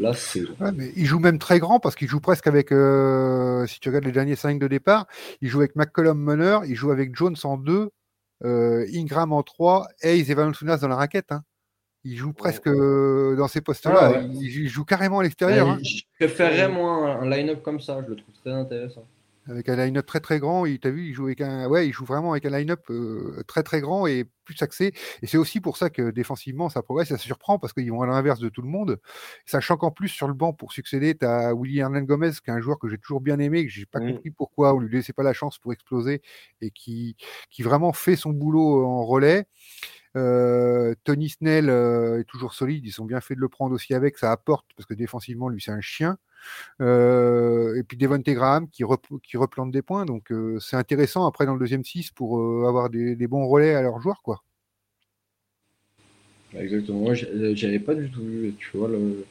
[0.00, 0.54] la saison.
[0.96, 4.12] il joue même très grand parce qu'il joue presque avec, euh, si tu regardes les
[4.12, 5.06] derniers 5 de départ,
[5.40, 7.90] il joue avec McCollum Munner, il joue avec Jones en 2,
[8.42, 11.30] Ingram en 3, Hayes et Valanciunas dans la raquette.
[11.30, 11.42] Hein.
[12.02, 14.22] Il joue presque dans ces postes-là.
[14.34, 15.68] il, joue carrément à l'extérieur.
[15.68, 15.78] Hein.
[15.82, 18.02] Je préférerais moi un line-up comme ça.
[18.04, 19.06] Je le trouve très intéressant
[19.46, 20.64] avec un line-up très très grand.
[20.64, 23.42] Tu as vu, il joue avec un, ouais, il joue vraiment avec un line-up euh,
[23.46, 24.92] très très grand et plus axé.
[25.22, 28.06] Et c'est aussi pour ça que défensivement ça progresse, ça surprend parce qu'ils vont à
[28.06, 29.00] l'inverse de tout le monde.
[29.46, 32.54] Sachant qu'en plus sur le banc pour succéder, tu as Willy Hernan Gomez, qui est
[32.54, 34.12] un joueur que j'ai toujours bien aimé, que j'ai pas mmh.
[34.12, 36.22] compris pourquoi on lui laissait pas la chance pour exploser
[36.60, 37.16] et qui,
[37.50, 39.46] qui vraiment fait son boulot en relais.
[40.16, 43.94] Euh, Tony Snell euh, est toujours solide, ils ont bien fait de le prendre aussi
[43.94, 46.18] avec, ça apporte parce que défensivement lui c'est un chien.
[46.80, 48.84] Euh, et puis Devonte Graham qui,
[49.22, 50.04] qui replante des points.
[50.04, 53.74] Donc euh, c'est intéressant après dans le deuxième 6 pour euh, avoir des, bons relais
[53.74, 54.22] à leurs joueurs.
[54.22, 54.42] Quoi.
[56.56, 57.00] Exactement.
[57.00, 59.24] Moi, j'avais pas du tout vu, tu vois, le,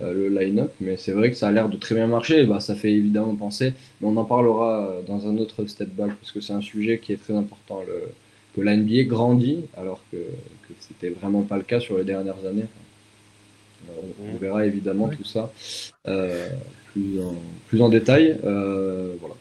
[0.00, 2.46] le line-up, mais c'est vrai que ça a l'air de très bien marcher.
[2.46, 6.32] Bah, ça fait évidemment penser, mais on en parlera dans un autre step back parce
[6.32, 7.82] que c'est un sujet qui est très important.
[7.86, 8.08] Le,
[8.54, 12.44] que la NBA grandit, alors que, que c'était vraiment pas le cas sur les dernières
[12.46, 12.66] années.
[14.20, 15.52] On, verra évidemment tout ça
[16.08, 16.48] euh,
[16.92, 17.34] plus, en,
[17.68, 18.38] plus, en, détail.
[18.44, 19.34] Euh, voilà.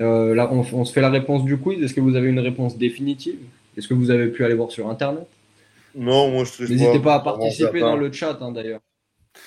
[0.00, 1.82] Euh, là, on, se fait la réponse du quiz.
[1.82, 3.38] Est-ce que vous avez une réponse définitive?
[3.76, 5.26] Est-ce que vous avez pu aller voir sur Internet?
[5.94, 8.80] Non, moi je N'hésitez pas, à participer dans le chat hein, d'ailleurs.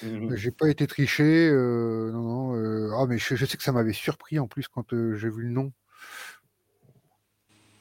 [0.03, 0.35] Mhm.
[0.35, 1.51] J'ai pas été triché.
[1.51, 2.91] non, non.
[2.97, 5.71] ah, mais je, sais que ça m'avait surpris en plus quand j'ai vu le nom.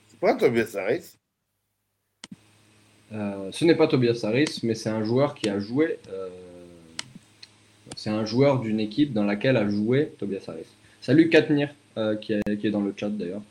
[0.08, 1.19] C'est pas Tobias Harris?
[3.12, 5.98] Euh, ce n'est pas Tobias Harris, mais c'est un joueur qui a joué.
[6.10, 6.28] Euh,
[7.96, 10.66] c'est un joueur d'une équipe dans laquelle a joué Tobias Harris.
[11.00, 13.42] Salut Katnir, euh, qui, est, dans le chat d'ailleurs,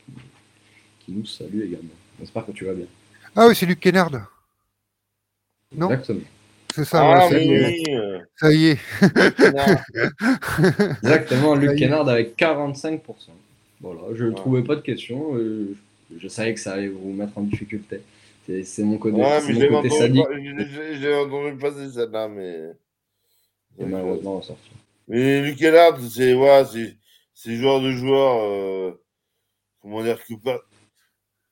[1.00, 1.90] qui, nous salue également.
[2.20, 2.86] J'espère que tu vas bien.
[3.36, 4.12] Ah oui, c'est Luc Kennard.
[5.76, 6.22] Non Exactement.
[6.74, 7.84] C'est ça, ah, est.
[8.36, 8.78] ça y est.
[11.04, 13.02] Exactement, Luc Kennard avec 45%.
[13.82, 15.36] Voilà, je ne trouvais pas de questions.
[16.16, 18.02] je savais que ça allait vous mettre en difficulté.
[18.64, 20.26] C'est mon côté, ouais, mais mon côté sadique.
[21.00, 22.72] J'ai entendu passer celle-là, mais.
[23.78, 24.72] C'est malheureusement ressorti.
[25.08, 26.64] Mais Luc Ellard, c'est ouais,
[27.34, 29.02] c'est joueur de joueur, euh,
[29.82, 30.34] comment dire, que,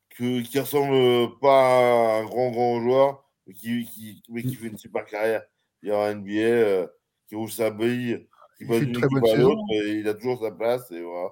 [0.09, 4.67] que, qui ressemble pas à un grand, grand joueur, mais qui, qui, mais qui fait
[4.67, 5.43] une super carrière.
[5.81, 6.87] Il y a un NBA, euh,
[7.27, 8.27] qui rouge sa bille,
[8.57, 11.29] qui va d'une équipe à l'autre, il a toujours sa place, et voilà.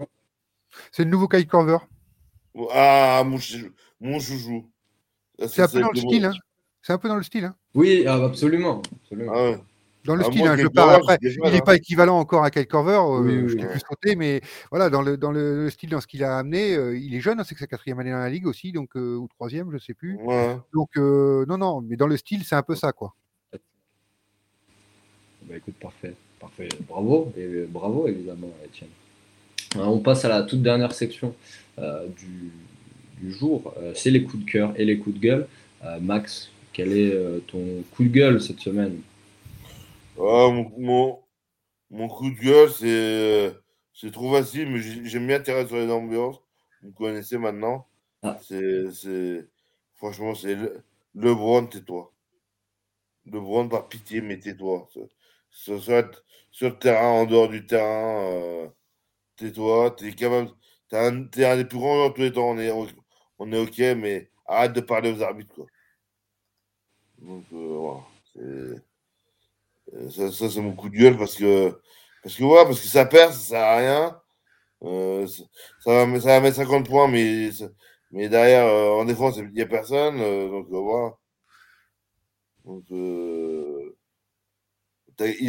[0.92, 1.80] C'est le nouveau Kai Corver.
[2.72, 3.38] Ah, mon,
[4.00, 4.72] mon chouchou.
[5.48, 6.34] C'est un peu dans le style, hein.
[6.82, 7.56] C'est un peu dans le style, hein.
[7.74, 8.82] Oui, absolument.
[9.30, 9.56] Ah
[10.06, 11.18] dans le ah, style, hein, je parle après.
[11.22, 14.90] Il n'est pas équivalent encore à Kyle Corver, euh, je t'ai plus sauté, mais voilà,
[14.90, 17.44] dans le, dans le style, dans ce qu'il a amené, euh, il est jeune, hein,
[17.46, 19.80] c'est que sa quatrième année dans la ligue aussi, donc euh, ou troisième, je ne
[19.80, 20.18] sais plus.
[20.74, 23.16] Donc non, non, mais dans le style, c'est un peu ça, quoi.
[23.52, 28.90] Bah, écoute, parfait, parfait, bravo et bravo évidemment, Etienne.
[29.76, 31.36] on passe à la toute dernière section
[31.78, 32.52] du,
[33.20, 35.48] du jour, c'est les coups de cœur et les coups de gueule.
[36.02, 39.02] Max, quel est ton coup de gueule cette semaine?
[40.18, 41.20] Ah, mon,
[41.92, 43.54] mon, coup de gueule, c'est,
[43.94, 46.38] c'est trop facile, mais j'aime bien tirer sur les ambiances.
[46.84, 47.88] Vous connaissez maintenant.
[48.24, 48.38] Ah.
[48.42, 49.48] C'est, c'est,
[49.96, 50.84] franchement, c'est le,
[51.16, 52.14] LeBron, tais-toi.
[53.26, 54.88] LeBron, par pitié, mais tais-toi.
[55.50, 56.04] Sur, sur,
[56.62, 58.68] le terrain, en dehors du terrain, euh,
[59.38, 59.96] tais-toi.
[59.98, 60.52] T'es capable.
[60.90, 62.50] T'es un, un, des plus grands joueurs de tous les temps.
[62.50, 62.72] On est,
[63.40, 65.66] on est OK, mais arrête de parler aux arbitres, quoi.
[67.20, 68.02] Donc, euh, voilà.
[68.38, 68.80] Euh,
[70.10, 71.80] ça, ça c'est mon coup de gueule parce que,
[72.24, 74.22] parce que, ouais, parce que ça perd, ça sert à rien.
[74.84, 77.50] Euh, ça, va, ça va mettre 50 points, mais,
[78.12, 80.18] mais derrière, en défense, il n'y a personne.
[80.18, 81.16] donc, voilà.
[82.66, 83.94] Donc, il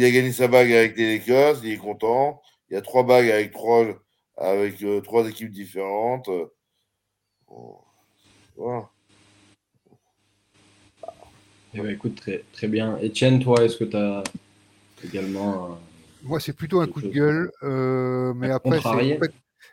[0.05, 2.41] a gagné sa bague avec les Lakers, il est content.
[2.69, 3.85] Il y a trois bagues avec trois,
[4.37, 6.29] avec, trois équipes différentes.
[8.55, 8.89] Voilà.
[11.73, 12.97] Eh ben, écoute, très, très bien.
[13.03, 14.23] Etienne, toi, est-ce que tu as
[15.03, 15.77] également.
[16.23, 17.51] Moi, c'est plutôt un coup de gueule.
[17.63, 19.19] Euh, mais après, contrarié.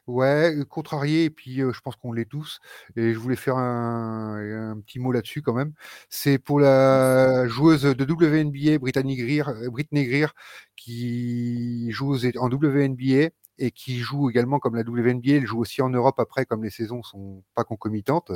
[0.06, 2.60] Ouais, contrarié, et puis euh, je pense qu'on l'est tous.
[2.96, 5.72] Et je voulais faire un, petit mot là-dessus quand même.
[6.10, 10.34] C'est pour la joueuse de WNBA, Brittany Greer, euh, Britney Greer,
[10.76, 15.34] qui joue en WNBA et qui joue également comme la WNBA.
[15.36, 18.32] Elle joue aussi en Europe après, comme les saisons sont pas concomitantes.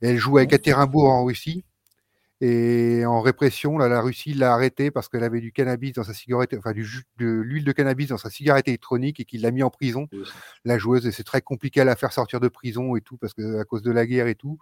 [0.00, 1.64] elle joue à Ekaterinbourg en Russie.
[2.44, 6.12] Et en répression, là, la Russie l'a arrêté parce qu'elle avait du cannabis dans sa
[6.12, 6.84] cigarette, enfin du,
[7.18, 10.08] de l'huile de cannabis dans sa cigarette électronique et qu'il l'a mis en prison.
[10.64, 13.32] La joueuse, et c'est très compliqué à la faire sortir de prison et tout parce
[13.32, 14.58] que à cause de la guerre et tout.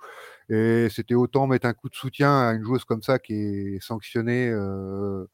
[0.50, 3.82] Et c'était autant mettre un coup de soutien à une joueuse comme ça qui est
[3.82, 4.50] sanctionnée.
[4.50, 5.24] Euh,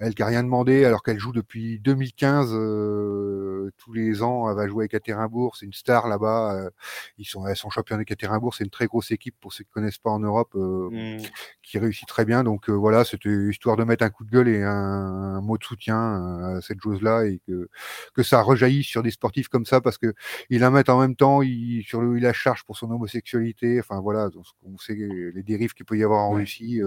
[0.00, 4.48] elle qui n'a rien demandé alors qu'elle joue depuis 2015 euh, tous les ans.
[4.50, 6.54] Elle va jouer avec Ekaterinbourg, c'est une star là-bas.
[6.54, 6.70] Euh,
[7.18, 9.98] ils sont, elles sont d'Ekaterinbourg, c'est une très grosse équipe pour ceux qui ne connaissent
[9.98, 11.22] pas en Europe, euh, mmh.
[11.62, 12.42] qui réussit très bien.
[12.44, 16.56] Donc voilà, c'était histoire de mettre un coup de gueule et un, mot de soutien
[16.56, 17.68] à cette chose-là et que,
[18.14, 20.14] que ça rejaillisse sur des sportifs comme ça parce que
[20.48, 23.80] ils la mettent en même temps, il, sur le, il la charge pour son homosexualité.
[23.80, 24.30] Enfin voilà,
[24.64, 26.80] on sait les dérives qu'il peut y avoir en Russie.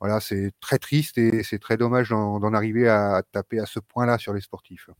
[0.00, 4.18] voilà, c'est très triste et c'est très dommage d'en arriver à, taper à ce point-là
[4.18, 4.90] sur les sportifs.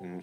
[0.00, 0.18] Mmh.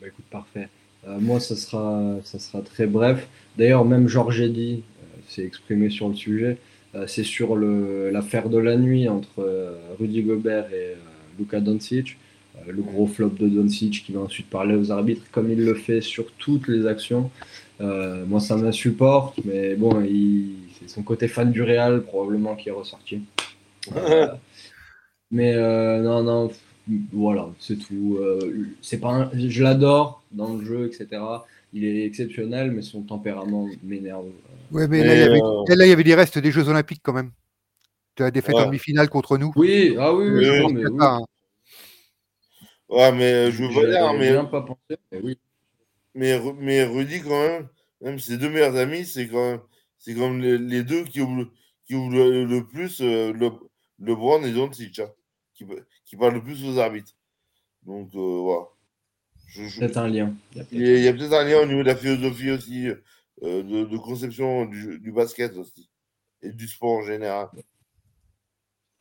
[0.00, 0.68] Bah, écoute, parfait.
[1.06, 3.28] Euh, moi, ça sera, ça sera très bref.
[3.56, 6.58] D'ailleurs, même Georges Eddy euh, s'est exprimé sur le sujet.
[6.94, 10.96] Euh, c'est sur l'affaire de la nuit entre Rudy Gobert et
[11.38, 12.18] Luka Doncic.
[12.66, 16.00] le gros flop de Doncic qui va ensuite parler aux arbitres, comme il le fait
[16.00, 17.30] sur toutes les actions.
[17.80, 20.04] moi, ça m'insupporte, mais bon,
[20.78, 23.22] c'est son côté fan du Real probablement qui est ressorti.
[25.30, 26.50] Mais euh, non, non,
[27.12, 28.18] voilà, c'est tout.
[28.20, 31.22] Euh, c'est pas Je l'adore dans le jeu, etc.
[31.72, 34.26] Il est exceptionnel, mais son tempérament m'énerve.
[34.70, 35.38] Ouais, mais là, il y avait,
[35.76, 37.30] là, il y avait des restes des Jeux Olympiques quand même.
[38.14, 39.52] Tu as défait en demi-finale contre nous.
[39.56, 40.96] Oui, ah oui, oui, mais, oui.
[41.00, 41.20] Hein.
[42.88, 44.34] Ouais, mais je veux dire, mais.
[44.50, 45.38] pas pensé, mais oui.
[46.14, 47.68] Mais, mais Rudy, quand même,
[48.02, 49.60] même ses deux meilleurs amis, c'est quand même,
[49.98, 51.48] c'est comme les, deux qui ouvrent,
[51.86, 53.50] qui ouvrent le, plus euh, le,
[54.02, 55.10] LeBron et Doncic, hein,
[55.54, 55.64] qui,
[56.04, 57.14] qui parlent le plus aux arbitres.
[57.86, 58.66] Donc, euh, voilà.
[59.78, 60.34] peut-être un lien.
[60.72, 62.88] Il y a, peut-être un lien au niveau de la philosophie aussi,
[63.42, 65.88] euh, de, conception du, basket aussi,
[66.42, 67.48] et du sport en général.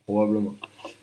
[0.05, 0.55] Probablement.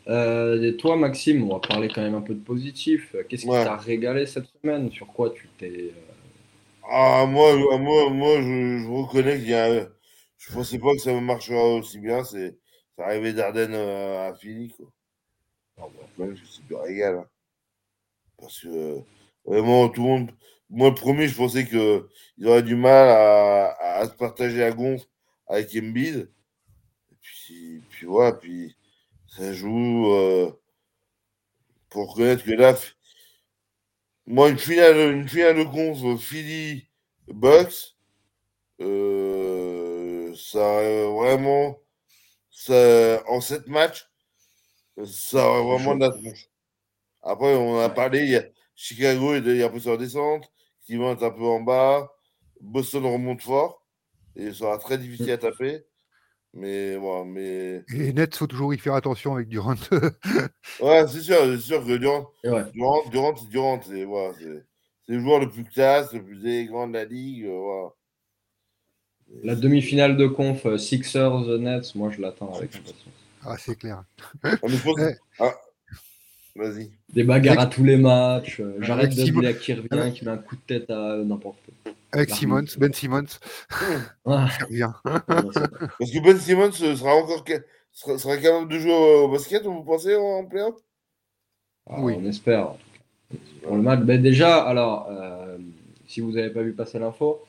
[0.07, 3.15] Euh, et toi, Maxime, on va parler quand même un peu de positif.
[3.27, 4.91] Qu'est-ce qui t'a régalé cette semaine?
[4.91, 5.93] Sur quoi tu t'es.
[6.91, 9.87] Ah, moi, moi, moi je, reconnais qu'il y a.
[10.37, 12.23] Je pensais pas que ça marchera aussi bien.
[12.23, 12.58] C'est
[12.99, 14.91] c'est arrivé d'Ardennes euh, à Philly, quoi.
[15.77, 17.15] Alors, bon, c'est du régal.
[17.15, 17.27] Hein.
[18.37, 18.99] Parce que
[19.45, 20.31] vraiment, tout le monde.
[20.69, 25.05] Moi, le premier, je pensais qu'ils auraient du mal à, se partager à gonfle
[25.47, 26.29] avec Embiid.
[27.11, 28.75] Et puis, puis voilà, puis
[29.27, 30.51] ça joue euh,
[31.89, 32.75] pour reconnaître que là,
[34.27, 36.85] moi, une finale, une finale de conf Philly
[37.29, 37.95] Bucks,
[38.81, 41.79] euh, ça a vraiment
[42.69, 44.09] en sept matchs,
[45.05, 46.49] ça a vraiment de la tronche.
[47.21, 48.43] Après, on a parlé, il y a
[48.75, 50.49] Chicago est un peu sur la descente,
[50.85, 52.09] Cleveland est un peu en bas,
[52.61, 53.85] Boston remonte fort,
[54.35, 55.83] et ça sera très difficile à taper.
[56.53, 57.83] Mais bon, mais.
[57.93, 59.75] Et Nets, faut toujours y faire attention avec Durant.
[60.81, 62.31] ouais, c'est sûr, c'est sûr que Durant,
[62.73, 64.33] Durant, Durant, c'est Durant, c'est voilà,
[65.07, 67.45] le joueur le plus classe, le plus élégant de la ligue.
[67.45, 67.89] Voilà.
[69.43, 73.13] La demi-finale de conf euh, Sixers Nets, moi je l'attends avec impatience.
[73.43, 74.03] Ah, c'est clair.
[74.43, 74.55] Ah,
[75.39, 75.55] ah,
[76.55, 76.91] Vas-y.
[77.13, 78.59] Des bagarres à tous les matchs.
[78.59, 81.93] Euh, j'arrette de dire qui revient, qui met un coup de tête à n'importe quoi.
[82.11, 83.39] Avec Simmons, Ben Simmons.
[84.25, 84.45] Ouais.
[84.69, 84.95] bien.
[85.03, 87.45] Parce que Ben Simmons sera encore
[87.91, 90.75] sera, sera capable de jouer au basket, vous pensez, en playoff?
[91.87, 92.15] Ah, Oui.
[92.17, 92.75] On espère.
[93.63, 95.57] Pour le match, ben déjà, alors, euh,
[96.07, 97.45] si vous n'avez pas vu passer l'info, euh,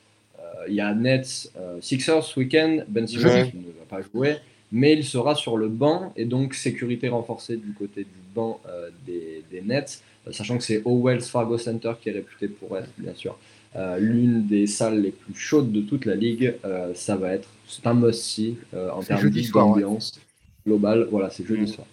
[0.67, 2.79] il y a Nets euh, Sixers ce week-end.
[2.87, 4.37] Ben Simmons ne va pas jouer,
[4.71, 8.59] mais il sera sur le banc et donc sécurité renforcée du côté du banc
[9.05, 10.01] des, des, Nets,
[10.31, 13.37] sachant que c'est Owells Fargo Center qui est réputé pour être, bien sûr,
[13.99, 16.53] l'une des salles les plus chaudes de toute la ligue.
[16.95, 20.19] ça va être, c'est un must-see en termes d'ambiance
[20.65, 21.07] globale.
[21.11, 21.67] Voilà, c'est jeudi mm.
[21.67, 21.87] soir.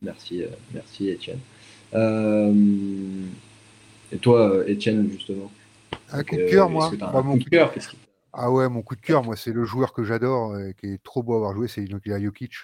[0.00, 1.40] Merci, merci Etienne.
[4.10, 5.50] et toi, Etienne, justement?
[6.12, 6.90] Un coup de cœur, moi.
[7.22, 7.72] mon coup de cœur,
[8.32, 11.02] Ah ouais, mon coup de cœur, moi, c'est le joueur que j'adore, et qui est
[11.02, 12.54] trop beau à avoir joué, c'est Jokic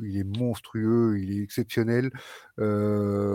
[0.00, 2.10] il est monstrueux, il est exceptionnel.
[2.58, 3.34] Euh,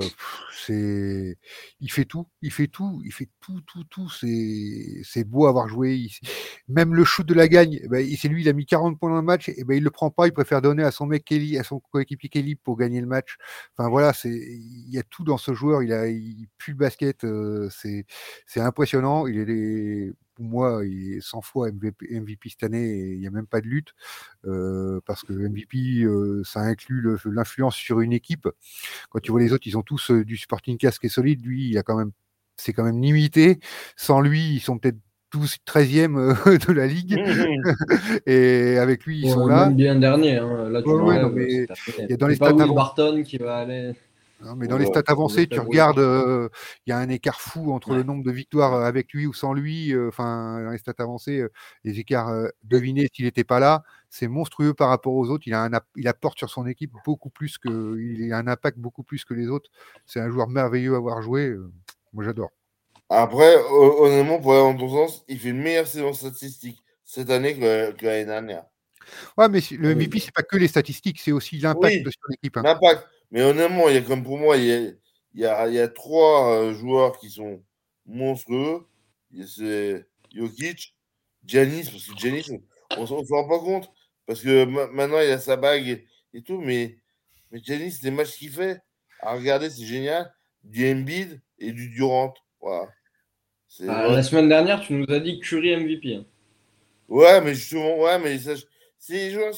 [0.53, 1.37] c'est,
[1.79, 4.09] il fait tout, il fait tout, il fait tout, tout, tout.
[4.09, 6.07] C'est, c'est beau à avoir joué.
[6.67, 9.09] même le shoot de la gagne, eh ben, c'est lui, il a mis 40 points
[9.09, 11.25] dans le match, et ben il le prend pas, il préfère donner à son mec
[11.25, 13.37] Kelly, à son coéquipier Kelly pour gagner le match.
[13.77, 15.83] Enfin voilà, c'est, il y a tout dans ce joueur.
[15.83, 18.05] Il a, il pue le basket, euh, c'est,
[18.45, 19.27] c'est impressionnant.
[19.27, 23.27] Il est pour moi, il est 100 fois MVP, MVP cette année et il n'y
[23.27, 23.93] a même pas de lutte
[24.45, 28.47] euh, parce que MVP, euh, ça inclut l'influence sur une équipe.
[29.09, 31.45] Quand tu vois les autres, ils ont tous euh, du supporting casque et solide.
[31.45, 32.11] Lui, il a quand même,
[32.57, 33.59] c'est quand même limité.
[33.95, 34.97] Sans lui, ils sont peut-être
[35.29, 37.19] tous 13e de la ligue.
[37.19, 38.19] Mmh, mmh.
[38.25, 39.69] et avec lui, ils sont là.
[39.69, 40.37] bien dernier.
[40.37, 40.69] Hein.
[40.69, 43.93] Là, tu il y a dans les stats Barton qui va aller
[44.55, 46.49] mais dans les stats avancées, tu regardes, euh,
[46.85, 49.33] il y a un écart fou entre le nombre de victoires euh, avec lui ou
[49.33, 49.93] sans lui.
[49.93, 51.45] Euh, enfin, dans les stats avancées,
[51.83, 52.31] les écarts
[52.63, 55.43] devinés s'il n'était pas là, c'est monstrueux par rapport aux autres.
[55.47, 58.77] Il, a un, il apporte sur son équipe beaucoup plus que, il a un impact
[58.77, 59.69] beaucoup plus que les autres.
[60.05, 61.55] C'est un joueur merveilleux à avoir joué.
[62.13, 62.49] moi, j'adore.
[63.09, 67.55] Après, honnêtement, pour aller dans ton sens, il fait une meilleure saison statistique cette année
[67.55, 68.63] que, l'année dernière.
[69.37, 72.55] Ouais, mais le MVP, c'est pas que les statistiques, c'est aussi l'impact sur l'équipe.
[72.55, 72.61] Hein.
[72.63, 73.05] L'impact.
[73.31, 74.77] Mais honnêtement, il y a comme pour moi, il y a,
[75.33, 77.63] il y a, il y a trois euh, joueurs qui sont
[78.05, 78.85] monstrueux.
[79.47, 80.05] C'est
[80.35, 80.95] Jokic,
[81.45, 82.47] Giannis, parce que Giannis,
[82.97, 83.89] on ne se rend pas compte.
[84.25, 86.97] Parce que maintenant, il a sa bague et, tout, mais,
[87.51, 88.81] mais Giannis, les matchs qu'il fait,
[89.21, 90.33] à regarder, c'est génial.
[90.63, 92.33] Du Embiid et du Durant.
[92.59, 92.89] Voilà.
[93.87, 96.15] Ah, la semaine dernière, tu nous as dit Curry MVP.
[96.15, 96.25] Hein.
[97.07, 98.53] Ouais, mais justement, ouais, mais ça,
[98.99, 99.53] c'est les joueurs,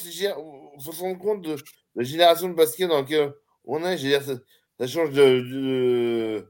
[0.74, 1.56] on se rend compte de
[1.94, 3.32] la génération de basket dans laquelle
[3.64, 6.46] on est, dire, ça, change de,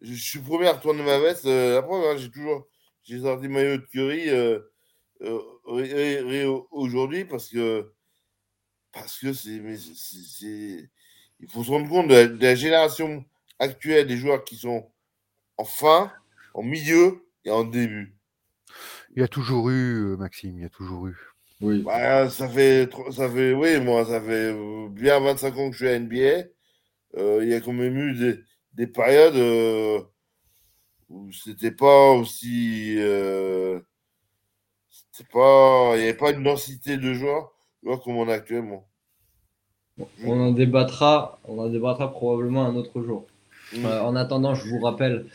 [0.00, 1.46] Je suis premier à retourner ma veste.
[1.46, 2.66] Euh, après, hein, j'ai toujours.
[3.04, 4.60] J'ai sorti maillot de Curry euh,
[5.22, 7.92] euh, aujourd'hui parce que.
[8.92, 9.60] Parce que c'est.
[11.40, 13.24] Il faut se rendre compte de la, génération
[13.60, 14.90] actuelle des joueurs qui sont
[15.56, 16.12] en fin,
[16.54, 18.16] en milieu et en début.
[19.14, 21.16] Il y a toujours eu, Maxime, il y a toujours eu.
[21.60, 21.82] Oui.
[21.82, 25.78] Bah, ça fait, ça fait, oui, moi, ça fait euh, bien 25 ans que je
[25.84, 26.48] suis à NBA.
[27.16, 28.40] Euh, il y a quand même eu des,
[28.74, 30.00] des périodes euh,
[31.08, 32.96] où c'était pas aussi.
[34.90, 37.52] c'était pas, il n'y avait pas une densité de joueurs,
[38.04, 38.88] comme on a actuellement.
[40.24, 43.26] On en débattra, on en débattra probablement un autre jour.
[43.84, 45.26] En attendant, je vous rappelle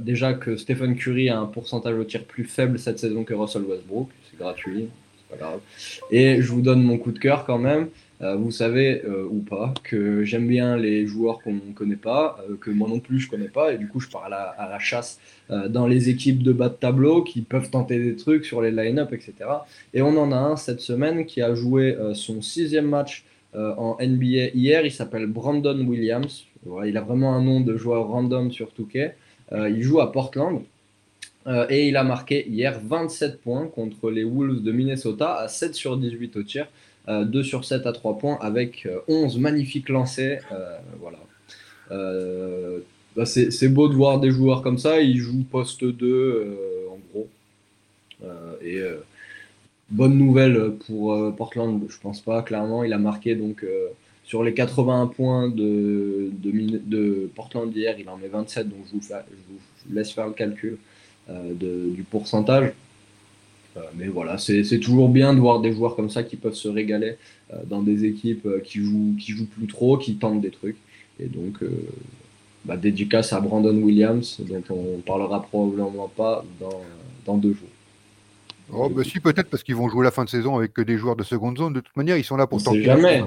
[0.00, 3.62] déjà que Stephen Curry a un pourcentage au tir plus faible cette saison que Russell
[3.62, 4.10] Westbrook.
[4.30, 4.90] C'est gratuit.
[6.10, 7.88] Et je vous donne mon coup de cœur quand même.
[8.22, 12.38] Euh, vous savez euh, ou pas que j'aime bien les joueurs qu'on ne connaît pas,
[12.48, 14.42] euh, que moi non plus je connais pas, et du coup je pars à la,
[14.42, 15.18] à la chasse
[15.68, 19.12] dans les équipes de bas de tableau qui peuvent tenter des trucs sur les line-up,
[19.12, 19.34] etc.
[19.92, 24.54] Et on en a un cette semaine qui a joué son sixième match en NBA
[24.54, 24.86] hier.
[24.86, 26.46] Il s'appelle Brandon Williams.
[26.86, 29.14] il a vraiment un nom de joueur random sur Touquet.
[29.52, 30.62] il joue à Portland.
[31.46, 35.74] Euh, et il a marqué hier 27 points contre les Wolves de Minnesota à 7
[35.74, 36.66] sur 18 au tir,
[37.08, 40.42] 2 euh, sur 7 à 3 points avec 11 euh, magnifiques lancers.
[41.00, 41.18] voilà.
[43.14, 45.00] Bah, c'est beau de voir des joueurs comme ça.
[45.00, 46.56] Il joue poste 2
[46.90, 47.28] en gros.
[48.64, 48.80] et
[49.90, 52.84] bonne nouvelle pour Portland, je pense pas, clairement.
[52.84, 53.66] Il a marqué donc
[54.24, 59.94] sur les 81 points de, de, Portland hier, il en met 27, donc je vous
[59.94, 60.78] laisse faire le calcul.
[61.32, 62.72] Euh, du pourcentage.
[63.76, 66.68] Euh, mais voilà, c'est toujours bien de voir des joueurs comme ça qui peuvent se
[66.68, 67.16] régaler
[67.52, 70.76] euh, dans des équipes qui jouent, qui jouent plus trop, qui tentent des trucs.
[71.20, 71.58] Et donc,
[72.64, 76.82] bah, dédicace à Brandon Williams, dont on parlera probablement pas dans,
[77.24, 77.68] dans deux jours.
[78.72, 80.96] Oh, bah si, peut-être parce qu'ils vont jouer la fin de saison avec que des
[80.96, 81.74] joueurs de seconde zone.
[81.74, 82.82] De toute manière, ils sont là pour tenter.
[82.82, 83.22] jamais.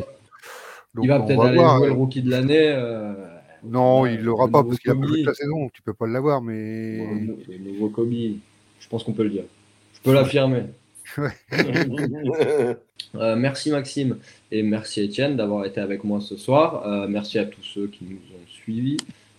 [1.02, 2.76] il va peut-être aller jouer le rookie de l'année.
[3.68, 5.18] Non, Ouais, il l'aura pas parce qu'il a pas joué Kobe.
[5.18, 6.98] toute la saison, tu peux pas l'avoir, mais
[7.48, 8.12] le nouveau Kobe,
[8.80, 9.44] je pense qu'on peut le dire.
[9.94, 10.64] Je peux l'affirmer.
[11.18, 11.30] Ouais.
[13.16, 14.18] Euh, merci Maxime
[14.52, 16.86] et merci Étienne d'avoir été avec moi ce soir.
[16.86, 18.98] Euh, merci à tous ceux qui nous ont suivis.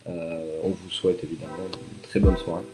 [0.09, 2.65] Euh, on vous souhaite évidemment une très bonne soirée.